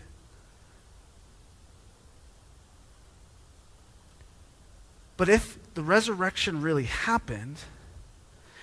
But 5.20 5.28
if 5.28 5.58
the 5.74 5.82
resurrection 5.82 6.62
really 6.62 6.84
happened, 6.84 7.58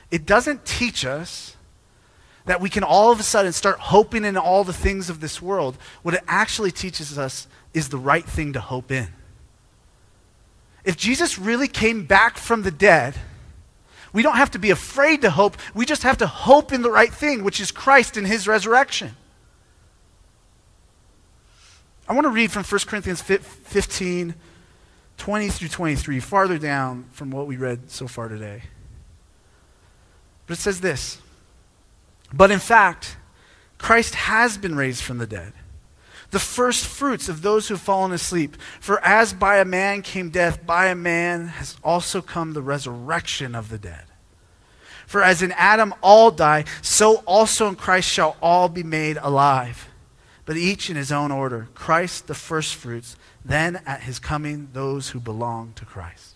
it 0.10 0.26
doesn't 0.26 0.66
teach 0.66 1.06
us 1.06 1.56
that 2.46 2.60
we 2.60 2.68
can 2.68 2.82
all 2.82 3.12
of 3.12 3.20
a 3.20 3.24
sudden 3.24 3.54
start 3.54 3.78
hoping 3.78 4.26
in 4.26 4.36
all 4.36 4.64
the 4.64 4.74
things 4.74 5.12
of 5.12 5.20
this 5.20 5.40
world. 5.40 5.78
What 6.02 6.16
it 6.16 6.24
actually 6.28 6.72
teaches 6.72 7.16
us 7.16 7.46
is 7.76 7.90
the 7.90 8.00
right 8.00 8.26
thing 8.26 8.54
to 8.54 8.60
hope 8.60 8.92
in. 8.92 9.10
If 10.84 10.98
Jesus 10.98 11.38
really 11.38 11.68
came 11.68 12.08
back 12.08 12.40
from 12.40 12.64
the 12.64 12.72
dead, 12.72 13.14
we 14.12 14.24
don't 14.24 14.38
have 14.38 14.50
to 14.50 14.60
be 14.60 14.72
afraid 14.72 15.22
to 15.22 15.30
hope. 15.30 15.58
We 15.76 15.86
just 15.86 16.02
have 16.02 16.18
to 16.18 16.26
hope 16.26 16.74
in 16.74 16.82
the 16.82 16.90
right 16.90 17.14
thing, 17.14 17.44
which 17.44 17.60
is 17.60 17.70
Christ 17.70 18.18
and 18.18 18.26
his 18.26 18.48
resurrection. 18.48 19.16
I 22.10 22.16
want 22.16 22.26
to 22.26 22.32
read 22.32 22.52
from 22.52 22.64
1 22.64 22.80
Corinthians 22.88 23.22
15, 23.22 24.34
20 25.18 25.50
through 25.50 25.68
23, 25.70 26.20
farther 26.20 26.58
down 26.58 27.06
from 27.12 27.32
what 27.32 27.48
we 27.48 27.58
read 27.58 27.90
so 27.90 28.08
far 28.08 28.28
today. 28.28 28.64
But 30.46 30.58
it 30.58 30.62
says 30.62 30.82
this 30.82 31.20
But 32.34 32.52
in 32.52 32.60
fact, 32.60 33.18
Christ 33.78 34.16
has 34.16 34.58
been 34.58 34.76
raised 34.76 35.04
from 35.04 35.18
the 35.18 35.28
dead 35.28 35.54
the 36.32 36.40
first 36.40 36.86
fruits 36.86 37.30
of 37.30 37.42
those 37.42 37.68
who 37.68 37.76
have 37.76 37.82
fallen 37.82 38.12
asleep. 38.12 38.58
For 38.80 39.04
as 39.04 39.34
by 39.34 39.58
a 39.58 39.66
man 39.66 40.02
came 40.02 40.30
death, 40.30 40.66
by 40.66 40.88
a 40.88 40.96
man 40.96 41.48
has 41.48 41.78
also 41.84 42.22
come 42.22 42.54
the 42.54 42.62
resurrection 42.62 43.56
of 43.56 43.70
the 43.70 43.78
dead. 43.78 44.04
For 45.06 45.24
as 45.24 45.42
in 45.42 45.54
Adam 45.54 45.94
all 46.02 46.32
die, 46.32 46.66
so 46.82 47.18
also 47.26 47.70
in 47.70 47.76
Christ 47.76 48.10
shall 48.10 48.36
all 48.42 48.68
be 48.68 48.84
made 48.84 49.18
alive. 49.18 49.88
But 50.48 50.56
each 50.56 50.90
in 50.90 50.96
his 50.96 51.12
own 51.12 51.30
order 51.30 51.68
Christ 51.76 52.28
the 52.28 52.34
firstfruits, 52.34 53.18
then 53.44 53.82
at 53.86 54.04
his 54.04 54.18
coming, 54.18 54.70
those 54.72 55.10
who 55.10 55.20
belong 55.20 55.74
to 55.76 55.86
Christ. 55.86 56.36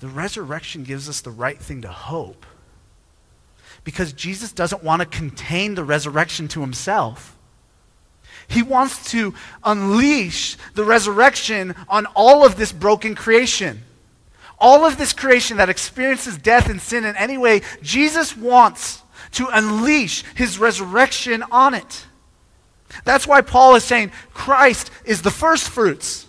The 0.00 0.08
resurrection 0.08 0.84
gives 0.84 1.08
us 1.08 1.20
the 1.20 1.30
right 1.30 1.58
thing 1.58 1.82
to 1.82 1.88
hope 1.88 2.46
because 3.84 4.14
Jesus 4.14 4.52
doesn't 4.52 4.82
want 4.82 5.02
to 5.02 5.06
contain 5.06 5.74
the 5.74 5.84
resurrection 5.84 6.48
to 6.48 6.62
himself. 6.62 7.36
He 8.46 8.62
wants 8.62 9.10
to 9.10 9.34
unleash 9.62 10.56
the 10.74 10.84
resurrection 10.84 11.74
on 11.90 12.06
all 12.14 12.42
of 12.42 12.56
this 12.56 12.72
broken 12.72 13.14
creation. 13.14 13.82
All 14.58 14.86
of 14.86 14.96
this 14.96 15.12
creation 15.12 15.58
that 15.58 15.68
experiences 15.68 16.38
death 16.38 16.70
and 16.70 16.80
sin 16.80 17.04
in 17.04 17.16
any 17.16 17.36
way, 17.36 17.60
Jesus 17.82 18.34
wants 18.34 19.02
to 19.32 19.48
unleash 19.52 20.24
his 20.34 20.58
resurrection 20.58 21.44
on 21.50 21.74
it. 21.74 22.06
That's 23.04 23.26
why 23.26 23.42
Paul 23.42 23.74
is 23.74 23.84
saying 23.84 24.12
Christ 24.32 24.90
is 25.04 25.22
the 25.22 25.30
first 25.30 25.68
fruits. 25.68 26.26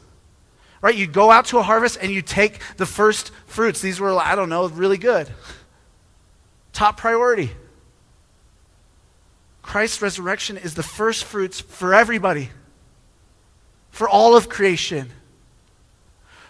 Right? 0.82 0.96
You 0.96 1.08
go 1.08 1.30
out 1.32 1.46
to 1.48 1.58
a 1.58 1.62
harvest 1.62 1.98
and 2.02 2.12
you 2.12 2.22
take 2.22 2.60
the 2.78 2.86
first 2.86 3.32
fruits. 3.46 3.82
These 3.82 4.00
were, 4.00 4.18
I 4.18 4.36
don't 4.36 4.50
know, 4.50 4.68
really 4.68 4.98
good. 4.98 5.30
Top 6.72 6.98
priority. 6.98 7.52
Christ's 9.62 10.02
resurrection 10.02 10.58
is 10.58 10.74
the 10.74 10.84
first 10.84 11.26
fruits 11.26 11.60
for 11.60 11.94
everybody, 11.94 12.50
for 13.92 14.08
all 14.08 14.36
of 14.36 14.50
creation. 14.50 15.12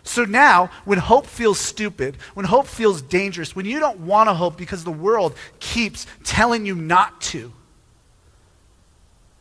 So 0.03 0.25
now, 0.25 0.69
when 0.85 0.97
hope 0.97 1.25
feels 1.25 1.59
stupid, 1.59 2.17
when 2.33 2.45
hope 2.45 2.67
feels 2.67 3.01
dangerous, 3.01 3.55
when 3.55 3.65
you 3.65 3.79
don't 3.79 3.99
want 4.01 4.29
to 4.29 4.33
hope 4.33 4.57
because 4.57 4.83
the 4.83 4.91
world 4.91 5.35
keeps 5.59 6.07
telling 6.23 6.65
you 6.65 6.75
not 6.75 7.19
to, 7.21 7.51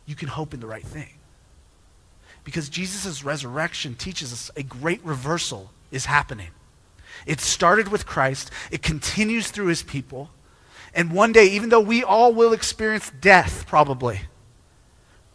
you 0.05 0.15
can 0.15 0.27
hope 0.27 0.53
in 0.53 0.59
the 0.59 0.67
right 0.67 0.85
thing. 0.85 1.09
Because 2.43 2.69
Jesus' 2.69 3.23
resurrection 3.23 3.95
teaches 3.95 4.33
us 4.33 4.51
a 4.55 4.63
great 4.63 5.03
reversal 5.03 5.71
is 5.91 6.05
happening. 6.05 6.49
It 7.25 7.39
started 7.41 7.89
with 7.89 8.05
Christ, 8.05 8.51
it 8.71 8.81
continues 8.81 9.51
through 9.51 9.67
his 9.67 9.83
people. 9.83 10.29
And 10.93 11.11
one 11.11 11.31
day, 11.31 11.45
even 11.47 11.69
though 11.69 11.79
we 11.79 12.03
all 12.03 12.33
will 12.33 12.53
experience 12.53 13.11
death, 13.21 13.65
probably, 13.67 14.21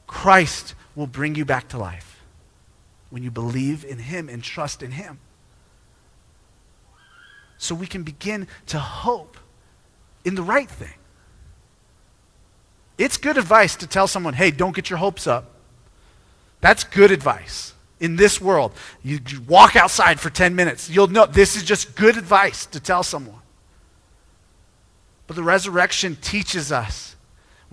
Christ 0.06 0.74
will 0.96 1.06
bring 1.06 1.34
you 1.34 1.44
back 1.44 1.68
to 1.68 1.78
life 1.78 2.13
when 3.14 3.22
you 3.22 3.30
believe 3.30 3.84
in 3.84 3.96
him 3.96 4.28
and 4.28 4.42
trust 4.42 4.82
in 4.82 4.90
him. 4.90 5.20
So 7.58 7.72
we 7.72 7.86
can 7.86 8.02
begin 8.02 8.48
to 8.66 8.80
hope 8.80 9.36
in 10.24 10.34
the 10.34 10.42
right 10.42 10.68
thing. 10.68 10.94
It's 12.98 13.16
good 13.16 13.38
advice 13.38 13.76
to 13.76 13.86
tell 13.86 14.08
someone, 14.08 14.34
hey, 14.34 14.50
don't 14.50 14.74
get 14.74 14.90
your 14.90 14.98
hopes 14.98 15.28
up. 15.28 15.52
That's 16.60 16.82
good 16.82 17.12
advice 17.12 17.74
in 18.00 18.16
this 18.16 18.40
world. 18.40 18.72
You 19.04 19.20
walk 19.46 19.76
outside 19.76 20.18
for 20.18 20.28
10 20.28 20.56
minutes. 20.56 20.90
You'll 20.90 21.06
know 21.06 21.24
this 21.24 21.54
is 21.54 21.62
just 21.62 21.94
good 21.94 22.16
advice 22.16 22.66
to 22.66 22.80
tell 22.80 23.04
someone. 23.04 23.42
But 25.28 25.36
the 25.36 25.44
resurrection 25.44 26.16
teaches 26.20 26.72
us 26.72 27.13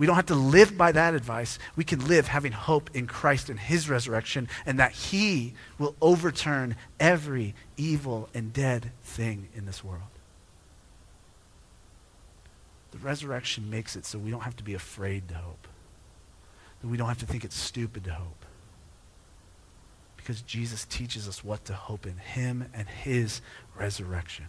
we 0.02 0.06
don't 0.06 0.16
have 0.16 0.26
to 0.26 0.34
live 0.34 0.76
by 0.76 0.90
that 0.90 1.14
advice. 1.14 1.60
We 1.76 1.84
can 1.84 2.08
live 2.08 2.26
having 2.26 2.50
hope 2.50 2.90
in 2.92 3.06
Christ 3.06 3.48
and 3.48 3.56
his 3.56 3.88
resurrection 3.88 4.48
and 4.66 4.80
that 4.80 4.90
he 4.90 5.54
will 5.78 5.94
overturn 6.02 6.74
every 6.98 7.54
evil 7.76 8.28
and 8.34 8.52
dead 8.52 8.90
thing 9.04 9.46
in 9.54 9.64
this 9.64 9.84
world. 9.84 10.02
The 12.90 12.98
resurrection 12.98 13.70
makes 13.70 13.94
it 13.94 14.04
so 14.04 14.18
we 14.18 14.32
don't 14.32 14.40
have 14.40 14.56
to 14.56 14.64
be 14.64 14.74
afraid 14.74 15.28
to 15.28 15.36
hope. 15.36 15.68
That 16.80 16.88
we 16.88 16.96
don't 16.96 17.06
have 17.06 17.20
to 17.20 17.26
think 17.26 17.44
it's 17.44 17.54
stupid 17.54 18.02
to 18.02 18.14
hope. 18.14 18.44
Because 20.16 20.42
Jesus 20.42 20.84
teaches 20.84 21.28
us 21.28 21.44
what 21.44 21.64
to 21.66 21.74
hope 21.74 22.08
in 22.08 22.16
him 22.16 22.68
and 22.74 22.88
his 22.88 23.40
resurrection. 23.78 24.46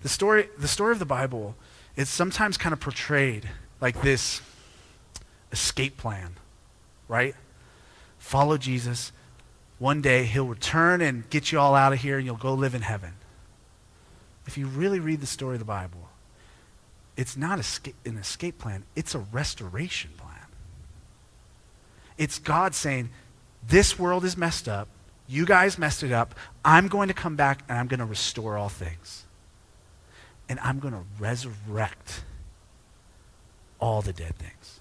The 0.00 0.08
story, 0.08 0.48
the 0.56 0.66
story 0.66 0.92
of 0.92 0.98
the 0.98 1.04
Bible 1.04 1.56
is 1.96 2.08
sometimes 2.08 2.56
kind 2.56 2.72
of 2.72 2.80
portrayed 2.80 3.48
like 3.80 4.00
this 4.02 4.40
escape 5.52 5.96
plan, 5.96 6.34
right? 7.08 7.34
Follow 8.18 8.56
Jesus. 8.58 9.12
One 9.78 10.00
day 10.00 10.24
he'll 10.24 10.46
return 10.46 11.00
and 11.00 11.28
get 11.30 11.52
you 11.52 11.58
all 11.58 11.74
out 11.74 11.92
of 11.92 12.00
here 12.00 12.16
and 12.16 12.26
you'll 12.26 12.36
go 12.36 12.54
live 12.54 12.74
in 12.74 12.82
heaven. 12.82 13.12
If 14.46 14.58
you 14.58 14.66
really 14.66 15.00
read 15.00 15.20
the 15.20 15.26
story 15.26 15.54
of 15.54 15.58
the 15.60 15.64
Bible, 15.64 16.08
it's 17.16 17.36
not 17.36 17.58
an 18.04 18.16
escape 18.18 18.58
plan, 18.58 18.84
it's 18.96 19.14
a 19.14 19.18
restoration 19.18 20.10
plan. 20.16 20.34
It's 22.18 22.38
God 22.38 22.74
saying, 22.74 23.10
This 23.66 23.98
world 23.98 24.24
is 24.24 24.36
messed 24.36 24.68
up. 24.68 24.88
You 25.26 25.46
guys 25.46 25.78
messed 25.78 26.02
it 26.02 26.12
up. 26.12 26.34
I'm 26.64 26.88
going 26.88 27.08
to 27.08 27.14
come 27.14 27.36
back 27.36 27.62
and 27.68 27.78
I'm 27.78 27.86
going 27.86 28.00
to 28.00 28.06
restore 28.06 28.56
all 28.56 28.68
things. 28.68 29.24
And 30.48 30.60
I'm 30.60 30.78
going 30.78 30.94
to 30.94 31.04
resurrect 31.18 32.22
all 33.78 34.02
the 34.02 34.12
dead 34.12 34.36
things. 34.36 34.80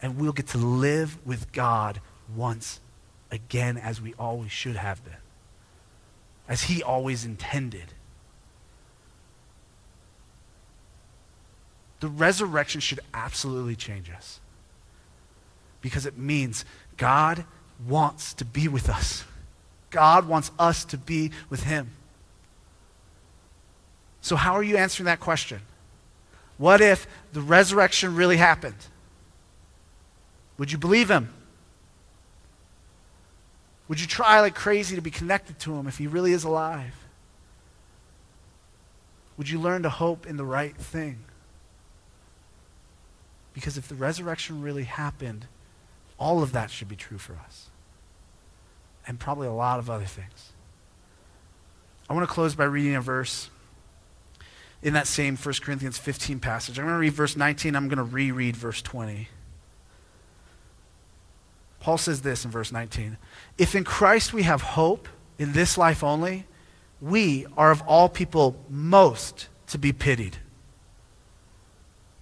And 0.00 0.18
we'll 0.18 0.32
get 0.32 0.48
to 0.48 0.58
live 0.58 1.18
with 1.26 1.52
God 1.52 2.00
once 2.34 2.80
again 3.30 3.76
as 3.76 4.00
we 4.00 4.14
always 4.18 4.52
should 4.52 4.76
have 4.76 5.04
been, 5.04 5.14
as 6.48 6.64
He 6.64 6.82
always 6.82 7.24
intended. 7.24 7.94
The 12.00 12.08
resurrection 12.08 12.80
should 12.80 13.00
absolutely 13.14 13.74
change 13.74 14.10
us 14.10 14.40
because 15.80 16.04
it 16.04 16.18
means 16.18 16.64
God 16.96 17.44
wants 17.86 18.34
to 18.34 18.44
be 18.44 18.68
with 18.68 18.88
us. 18.88 19.24
God 19.90 20.28
wants 20.28 20.50
us 20.58 20.84
to 20.86 20.98
be 20.98 21.30
with 21.48 21.62
Him. 21.62 21.90
So, 24.26 24.34
how 24.34 24.54
are 24.54 24.62
you 24.64 24.76
answering 24.76 25.04
that 25.04 25.20
question? 25.20 25.60
What 26.58 26.80
if 26.80 27.06
the 27.32 27.40
resurrection 27.40 28.16
really 28.16 28.38
happened? 28.38 28.88
Would 30.58 30.72
you 30.72 30.78
believe 30.78 31.08
Him? 31.08 31.32
Would 33.86 34.00
you 34.00 34.08
try 34.08 34.40
like 34.40 34.56
crazy 34.56 34.96
to 34.96 35.00
be 35.00 35.12
connected 35.12 35.60
to 35.60 35.76
Him 35.76 35.86
if 35.86 35.98
He 35.98 36.08
really 36.08 36.32
is 36.32 36.42
alive? 36.42 36.92
Would 39.36 39.48
you 39.48 39.60
learn 39.60 39.84
to 39.84 39.90
hope 39.90 40.26
in 40.26 40.36
the 40.36 40.44
right 40.44 40.76
thing? 40.76 41.20
Because 43.54 43.78
if 43.78 43.86
the 43.86 43.94
resurrection 43.94 44.60
really 44.60 44.84
happened, 44.84 45.46
all 46.18 46.42
of 46.42 46.50
that 46.50 46.72
should 46.72 46.88
be 46.88 46.96
true 46.96 47.18
for 47.18 47.34
us. 47.34 47.68
And 49.06 49.20
probably 49.20 49.46
a 49.46 49.52
lot 49.52 49.78
of 49.78 49.88
other 49.88 50.04
things. 50.04 50.50
I 52.10 52.12
want 52.14 52.28
to 52.28 52.34
close 52.34 52.56
by 52.56 52.64
reading 52.64 52.96
a 52.96 53.00
verse 53.00 53.50
in 54.86 54.92
that 54.92 55.08
same 55.08 55.36
1 55.36 55.54
Corinthians 55.62 55.98
15 55.98 56.38
passage. 56.38 56.78
I'm 56.78 56.84
going 56.84 56.94
to 56.94 57.00
read 57.00 57.12
verse 57.12 57.36
19. 57.36 57.74
I'm 57.74 57.88
going 57.88 57.98
to 57.98 58.04
reread 58.04 58.54
verse 58.54 58.80
20. 58.80 59.28
Paul 61.80 61.98
says 61.98 62.22
this 62.22 62.44
in 62.44 62.52
verse 62.52 62.70
19 62.70 63.18
If 63.58 63.74
in 63.74 63.82
Christ 63.82 64.32
we 64.32 64.44
have 64.44 64.62
hope 64.62 65.08
in 65.40 65.54
this 65.54 65.76
life 65.76 66.04
only, 66.04 66.46
we 67.00 67.46
are 67.56 67.72
of 67.72 67.82
all 67.82 68.08
people 68.08 68.56
most 68.70 69.48
to 69.66 69.76
be 69.76 69.92
pitied. 69.92 70.36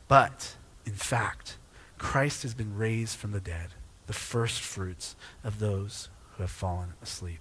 But, 0.08 0.54
in 0.86 0.94
fact, 0.94 1.58
Christ 1.98 2.44
has 2.44 2.54
been 2.54 2.78
raised 2.78 3.18
from 3.18 3.32
the 3.32 3.40
dead 3.40 3.68
the 4.06 4.14
first 4.14 4.62
fruits 4.62 5.16
of 5.44 5.58
those 5.58 6.08
who 6.32 6.42
have 6.42 6.50
fallen 6.50 6.94
asleep. 7.02 7.40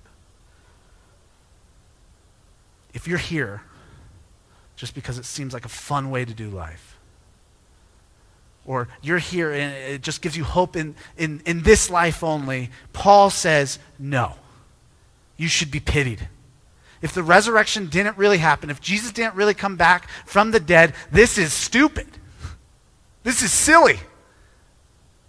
If 2.93 3.07
you're 3.07 3.17
here 3.17 3.62
just 4.75 4.95
because 4.95 5.17
it 5.17 5.25
seems 5.25 5.53
like 5.53 5.65
a 5.65 5.69
fun 5.69 6.09
way 6.09 6.25
to 6.25 6.33
do 6.33 6.49
life, 6.49 6.97
or 8.65 8.88
you're 9.01 9.17
here 9.17 9.51
and 9.51 9.73
it 9.73 10.01
just 10.01 10.21
gives 10.21 10.38
you 10.38 10.43
hope 10.43 10.75
in, 10.75 10.95
in, 11.17 11.41
in 11.45 11.63
this 11.63 11.89
life 11.89 12.23
only, 12.23 12.69
Paul 12.93 13.29
says, 13.29 13.79
no. 13.99 14.33
You 15.36 15.47
should 15.47 15.71
be 15.71 15.79
pitied. 15.79 16.29
If 17.01 17.13
the 17.13 17.23
resurrection 17.23 17.88
didn't 17.88 18.17
really 18.17 18.38
happen, 18.38 18.69
if 18.69 18.79
Jesus 18.79 19.12
didn't 19.12 19.36
really 19.36 19.53
come 19.53 19.75
back 19.75 20.07
from 20.25 20.51
the 20.51 20.59
dead, 20.59 20.93
this 21.12 21.38
is 21.38 21.51
stupid. 21.51 22.07
This 23.23 23.41
is 23.41 23.51
silly. 23.51 23.99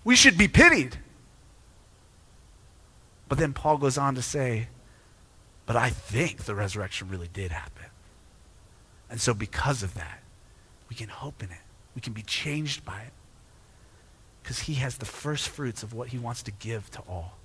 We 0.04 0.14
should 0.14 0.38
be 0.38 0.46
pitied. 0.46 0.98
But 3.28 3.38
then 3.38 3.52
Paul 3.52 3.78
goes 3.78 3.98
on 3.98 4.14
to 4.14 4.22
say, 4.22 4.68
but 5.66 5.74
I 5.74 5.90
think 5.90 6.44
the 6.44 6.54
resurrection 6.54 7.08
really 7.08 7.28
did 7.32 7.50
happen. 7.50 7.86
And 9.14 9.20
so, 9.20 9.32
because 9.32 9.84
of 9.84 9.94
that, 9.94 10.24
we 10.90 10.96
can 10.96 11.08
hope 11.08 11.40
in 11.40 11.48
it. 11.48 11.60
We 11.94 12.00
can 12.00 12.14
be 12.14 12.22
changed 12.22 12.84
by 12.84 13.02
it. 13.02 13.12
Because 14.42 14.58
he 14.58 14.74
has 14.74 14.96
the 14.96 15.04
first 15.04 15.48
fruits 15.48 15.84
of 15.84 15.94
what 15.94 16.08
he 16.08 16.18
wants 16.18 16.42
to 16.42 16.50
give 16.50 16.90
to 16.90 16.98
all. 17.08 17.38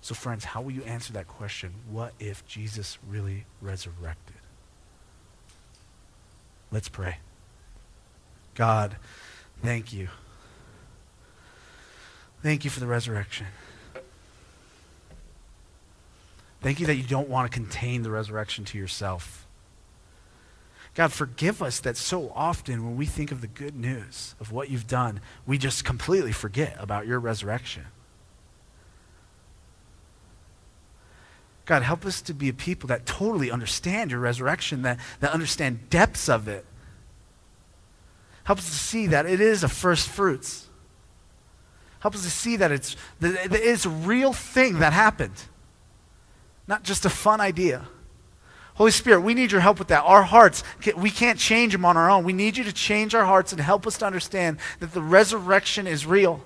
So, 0.00 0.14
friends, 0.14 0.44
how 0.44 0.62
will 0.62 0.70
you 0.70 0.84
answer 0.84 1.12
that 1.14 1.26
question? 1.26 1.74
What 1.90 2.12
if 2.20 2.46
Jesus 2.46 2.98
really 3.04 3.46
resurrected? 3.60 4.36
Let's 6.70 6.88
pray. 6.88 7.16
God, 8.54 8.94
thank 9.60 9.92
you. 9.92 10.06
Thank 12.44 12.64
you 12.64 12.70
for 12.70 12.78
the 12.78 12.86
resurrection. 12.86 13.46
Thank 16.64 16.80
you 16.80 16.86
that 16.86 16.96
you 16.96 17.02
don't 17.02 17.28
want 17.28 17.52
to 17.52 17.54
contain 17.54 18.04
the 18.04 18.10
resurrection 18.10 18.64
to 18.64 18.78
yourself. 18.78 19.46
God, 20.94 21.12
forgive 21.12 21.60
us 21.60 21.78
that 21.80 21.98
so 21.98 22.32
often 22.34 22.86
when 22.86 22.96
we 22.96 23.04
think 23.04 23.30
of 23.30 23.42
the 23.42 23.46
good 23.46 23.76
news 23.76 24.34
of 24.40 24.50
what 24.50 24.70
you've 24.70 24.86
done, 24.86 25.20
we 25.46 25.58
just 25.58 25.84
completely 25.84 26.32
forget 26.32 26.74
about 26.78 27.06
your 27.06 27.20
resurrection. 27.20 27.84
God, 31.66 31.82
help 31.82 32.06
us 32.06 32.22
to 32.22 32.32
be 32.32 32.48
a 32.48 32.54
people 32.54 32.86
that 32.86 33.04
totally 33.04 33.50
understand 33.50 34.10
your 34.10 34.20
resurrection, 34.20 34.80
that, 34.80 34.98
that 35.20 35.32
understand 35.32 35.90
depths 35.90 36.30
of 36.30 36.48
it. 36.48 36.64
Help 38.44 38.58
us 38.58 38.70
to 38.70 38.74
see 38.74 39.06
that 39.08 39.26
it 39.26 39.42
is 39.42 39.64
a 39.64 39.68
first 39.68 40.08
fruits. 40.08 40.70
Help 41.98 42.14
us 42.14 42.24
to 42.24 42.30
see 42.30 42.56
that 42.56 42.72
it's, 42.72 42.96
that 43.20 43.52
it's 43.52 43.84
a 43.84 43.90
real 43.90 44.32
thing 44.32 44.78
that 44.78 44.94
happened, 44.94 45.44
not 46.66 46.82
just 46.82 47.04
a 47.04 47.10
fun 47.10 47.40
idea. 47.40 47.86
Holy 48.74 48.90
Spirit, 48.90 49.20
we 49.20 49.34
need 49.34 49.52
your 49.52 49.60
help 49.60 49.78
with 49.78 49.88
that. 49.88 50.02
Our 50.02 50.22
hearts, 50.22 50.64
we 50.96 51.10
can't 51.10 51.38
change 51.38 51.72
them 51.72 51.84
on 51.84 51.96
our 51.96 52.10
own. 52.10 52.24
We 52.24 52.32
need 52.32 52.56
you 52.56 52.64
to 52.64 52.72
change 52.72 53.14
our 53.14 53.24
hearts 53.24 53.52
and 53.52 53.60
help 53.60 53.86
us 53.86 53.98
to 53.98 54.06
understand 54.06 54.58
that 54.80 54.92
the 54.92 55.02
resurrection 55.02 55.86
is 55.86 56.06
real. 56.06 56.44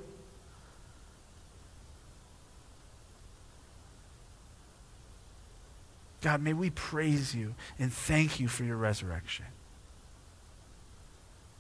God, 6.21 6.43
may 6.43 6.53
we 6.53 6.71
praise 6.71 7.35
you 7.35 7.55
and 7.79 7.93
thank 7.93 8.41
you 8.41 8.49
for 8.49 8.65
your 8.65 8.77
resurrection. 8.77 9.47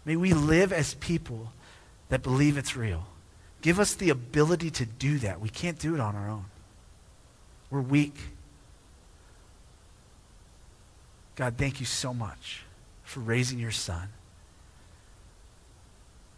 May 0.04 0.16
we 0.16 0.34
live 0.34 0.72
as 0.72 0.94
people 0.94 1.52
that 2.08 2.22
believe 2.22 2.58
it's 2.58 2.76
real. 2.76 3.06
Give 3.62 3.78
us 3.80 3.94
the 3.94 4.10
ability 4.10 4.70
to 4.72 4.86
do 4.86 5.18
that. 5.18 5.40
We 5.40 5.48
can't 5.48 5.78
do 5.78 5.94
it 5.94 6.00
on 6.00 6.16
our 6.16 6.28
own. 6.28 6.46
We're 7.70 7.80
weak. 7.80 8.16
God, 11.38 11.54
thank 11.56 11.78
you 11.78 11.86
so 11.86 12.12
much 12.12 12.64
for 13.04 13.20
raising 13.20 13.60
your 13.60 13.70
son 13.70 14.08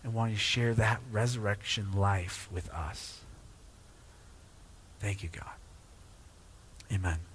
and 0.04 0.12
wanting 0.12 0.34
to 0.34 0.40
share 0.40 0.74
that 0.74 1.00
resurrection 1.10 1.92
life 1.92 2.50
with 2.52 2.68
us. 2.68 3.20
Thank 4.98 5.22
you, 5.22 5.30
God. 5.32 5.54
Amen. 6.92 7.29